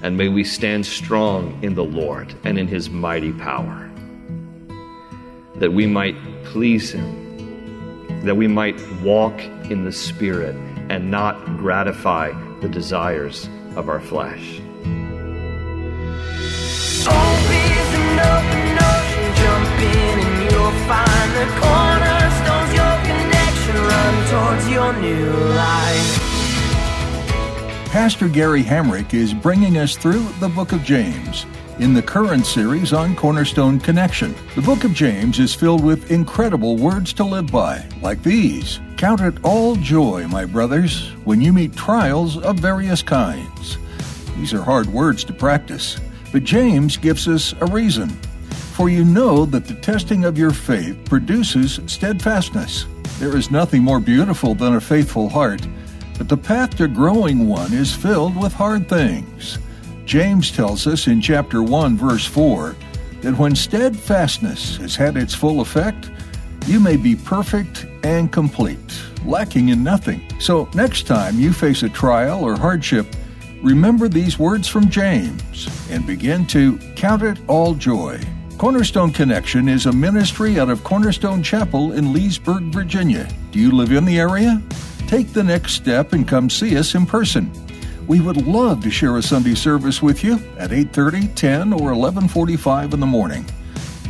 And 0.04 0.16
may 0.16 0.30
we 0.30 0.44
stand 0.44 0.86
strong 0.86 1.58
in 1.64 1.74
the 1.74 1.84
Lord 1.84 2.36
and 2.44 2.60
in 2.60 2.68
his 2.68 2.92
mighty 2.92 3.34
power, 3.34 3.90
that 5.56 5.74
we 5.74 5.88
might 5.88 6.16
please 6.44 6.92
him 6.92 7.29
that 8.24 8.36
we 8.36 8.48
might 8.48 8.80
walk 9.02 9.40
in 9.70 9.86
the 9.86 9.92
Spirit 9.92 10.56
and 10.90 11.10
not 11.10 11.46
gratify 11.58 12.32
the 12.60 12.70
desires 12.70 13.48
of 13.76 13.90
our 13.90 14.00
flesh. 14.00 14.60
Pastor 27.92 28.28
Gary 28.28 28.64
Hamrick 28.64 29.14
is 29.14 29.34
bringing 29.34 29.78
us 29.78 29.96
through 29.96 30.24
the 30.40 30.50
book 30.50 30.74
of 30.74 30.84
James 30.84 31.46
in 31.80 31.94
the 31.94 32.02
current 32.02 32.46
series 32.46 32.92
on 32.92 33.16
Cornerstone 33.16 33.80
Connection. 33.80 34.36
The 34.56 34.62
book 34.62 34.84
of 34.84 34.94
James 34.94 35.40
is 35.40 35.56
filled 35.56 35.82
with 35.82 36.12
incredible 36.12 36.76
words 36.76 37.14
to 37.14 37.24
live 37.24 37.52
by, 37.52 37.88
like 38.02 38.22
these 38.22 38.82
Count 38.98 39.22
it 39.22 39.36
all 39.46 39.78
joy, 39.78 40.28
my 40.28 40.44
brothers, 40.44 41.12
when 41.24 41.40
you 41.40 41.54
meet 41.54 41.74
trials 41.74 42.38
of 42.38 42.60
various 42.60 43.02
kinds. 43.02 43.78
These 44.36 44.54
are 44.54 44.62
hard 44.62 44.88
words 44.88 45.24
to 45.26 45.34
practice, 45.34 45.98
but 46.34 46.44
James 46.44 46.98
gives 46.98 47.30
us 47.30 47.54
a 47.62 47.66
reason. 47.68 48.10
For 48.76 48.90
you 48.90 49.06
know 49.06 49.46
that 49.46 49.66
the 49.66 49.76
testing 49.76 50.26
of 50.26 50.38
your 50.38 50.52
faith 50.52 50.98
produces 51.06 51.80
steadfastness. 51.86 52.88
There 53.20 53.38
is 53.38 53.52
nothing 53.52 53.84
more 53.84 54.02
beautiful 54.02 54.54
than 54.54 54.76
a 54.76 54.82
faithful 54.82 55.30
heart, 55.30 55.66
but 56.18 56.28
the 56.28 56.38
path 56.38 56.76
to 56.76 56.90
growing 56.90 57.48
one 57.48 57.72
is 57.74 57.96
filled 57.96 58.36
with 58.36 58.52
hard 58.52 58.90
things. 58.90 59.60
James 60.10 60.50
tells 60.50 60.88
us 60.88 61.06
in 61.06 61.22
chapter 61.22 61.62
1, 61.62 61.96
verse 61.96 62.26
4, 62.26 62.76
that 63.22 63.38
when 63.38 63.56
steadfastness 63.56 64.78
has 64.78 64.96
had 64.96 65.16
its 65.16 65.36
full 65.36 65.62
effect, 65.62 66.10
you 66.66 66.80
may 66.80 66.98
be 66.98 67.16
perfect 67.16 67.86
and 68.02 68.32
complete, 68.32 69.04
lacking 69.24 69.70
in 69.70 69.84
nothing. 69.84 70.24
So, 70.40 70.68
next 70.74 71.06
time 71.06 71.40
you 71.40 71.54
face 71.54 71.84
a 71.84 71.90
trial 71.90 72.44
or 72.44 72.58
hardship, 72.58 73.06
remember 73.62 74.08
these 74.08 74.40
words 74.40 74.68
from 74.68 74.90
James 74.90 75.70
and 75.92 76.08
begin 76.08 76.48
to 76.48 76.80
count 76.96 77.22
it 77.22 77.38
all 77.48 77.76
joy. 77.76 78.20
Cornerstone 78.58 79.12
Connection 79.14 79.70
is 79.70 79.86
a 79.86 79.92
ministry 79.92 80.60
out 80.60 80.72
of 80.72 80.84
Cornerstone 80.84 81.44
Chapel 81.44 81.92
in 81.92 82.14
Leesburg, 82.14 82.74
Virginia. 82.74 83.30
Do 83.52 83.60
you 83.60 83.72
live 83.72 83.92
in 83.92 84.06
the 84.06 84.20
area? 84.20 84.60
Take 85.06 85.34
the 85.34 85.44
next 85.44 85.74
step 85.74 86.14
and 86.14 86.28
come 86.28 86.50
see 86.50 86.76
us 86.78 86.96
in 86.96 87.06
person. 87.06 87.52
We 88.10 88.20
would 88.22 88.48
love 88.48 88.82
to 88.82 88.90
share 88.90 89.18
a 89.18 89.22
Sunday 89.22 89.54
service 89.54 90.02
with 90.02 90.24
you 90.24 90.42
at 90.58 90.72
8:30, 90.72 91.28
10, 91.36 91.72
or 91.72 91.92
11:45 91.92 92.96
in 92.96 93.00
the 93.00 93.06
morning. 93.06 93.46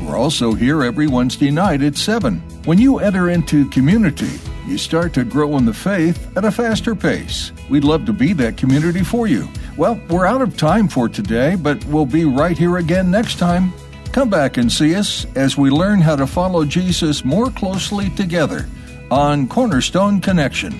We're 0.01 0.15
also 0.15 0.53
here 0.53 0.85
every 0.85 1.05
Wednesday 1.05 1.51
night 1.51 1.83
at 1.83 1.97
7. 1.97 2.41
When 2.63 2.77
you 2.77 2.99
enter 2.99 3.29
into 3.29 3.67
community, 3.67 4.39
you 4.65 4.77
start 4.77 5.11
to 5.15 5.25
grow 5.25 5.57
in 5.57 5.65
the 5.65 5.73
faith 5.73 6.29
at 6.37 6.45
a 6.45 6.51
faster 6.51 6.95
pace. 6.95 7.51
We'd 7.69 7.83
love 7.83 8.05
to 8.05 8.13
be 8.13 8.31
that 8.35 8.55
community 8.55 9.03
for 9.03 9.27
you. 9.27 9.49
Well, 9.75 9.99
we're 10.07 10.25
out 10.25 10.41
of 10.41 10.55
time 10.55 10.87
for 10.87 11.09
today, 11.09 11.55
but 11.55 11.83
we'll 11.83 12.05
be 12.05 12.23
right 12.23 12.57
here 12.57 12.77
again 12.77 13.11
next 13.11 13.37
time. 13.37 13.73
Come 14.13 14.29
back 14.29 14.55
and 14.55 14.71
see 14.71 14.95
us 14.95 15.27
as 15.35 15.57
we 15.57 15.69
learn 15.69 15.99
how 15.99 16.15
to 16.15 16.25
follow 16.25 16.63
Jesus 16.63 17.25
more 17.25 17.51
closely 17.51 18.09
together 18.11 18.69
on 19.11 19.45
Cornerstone 19.45 20.21
Connection. 20.21 20.79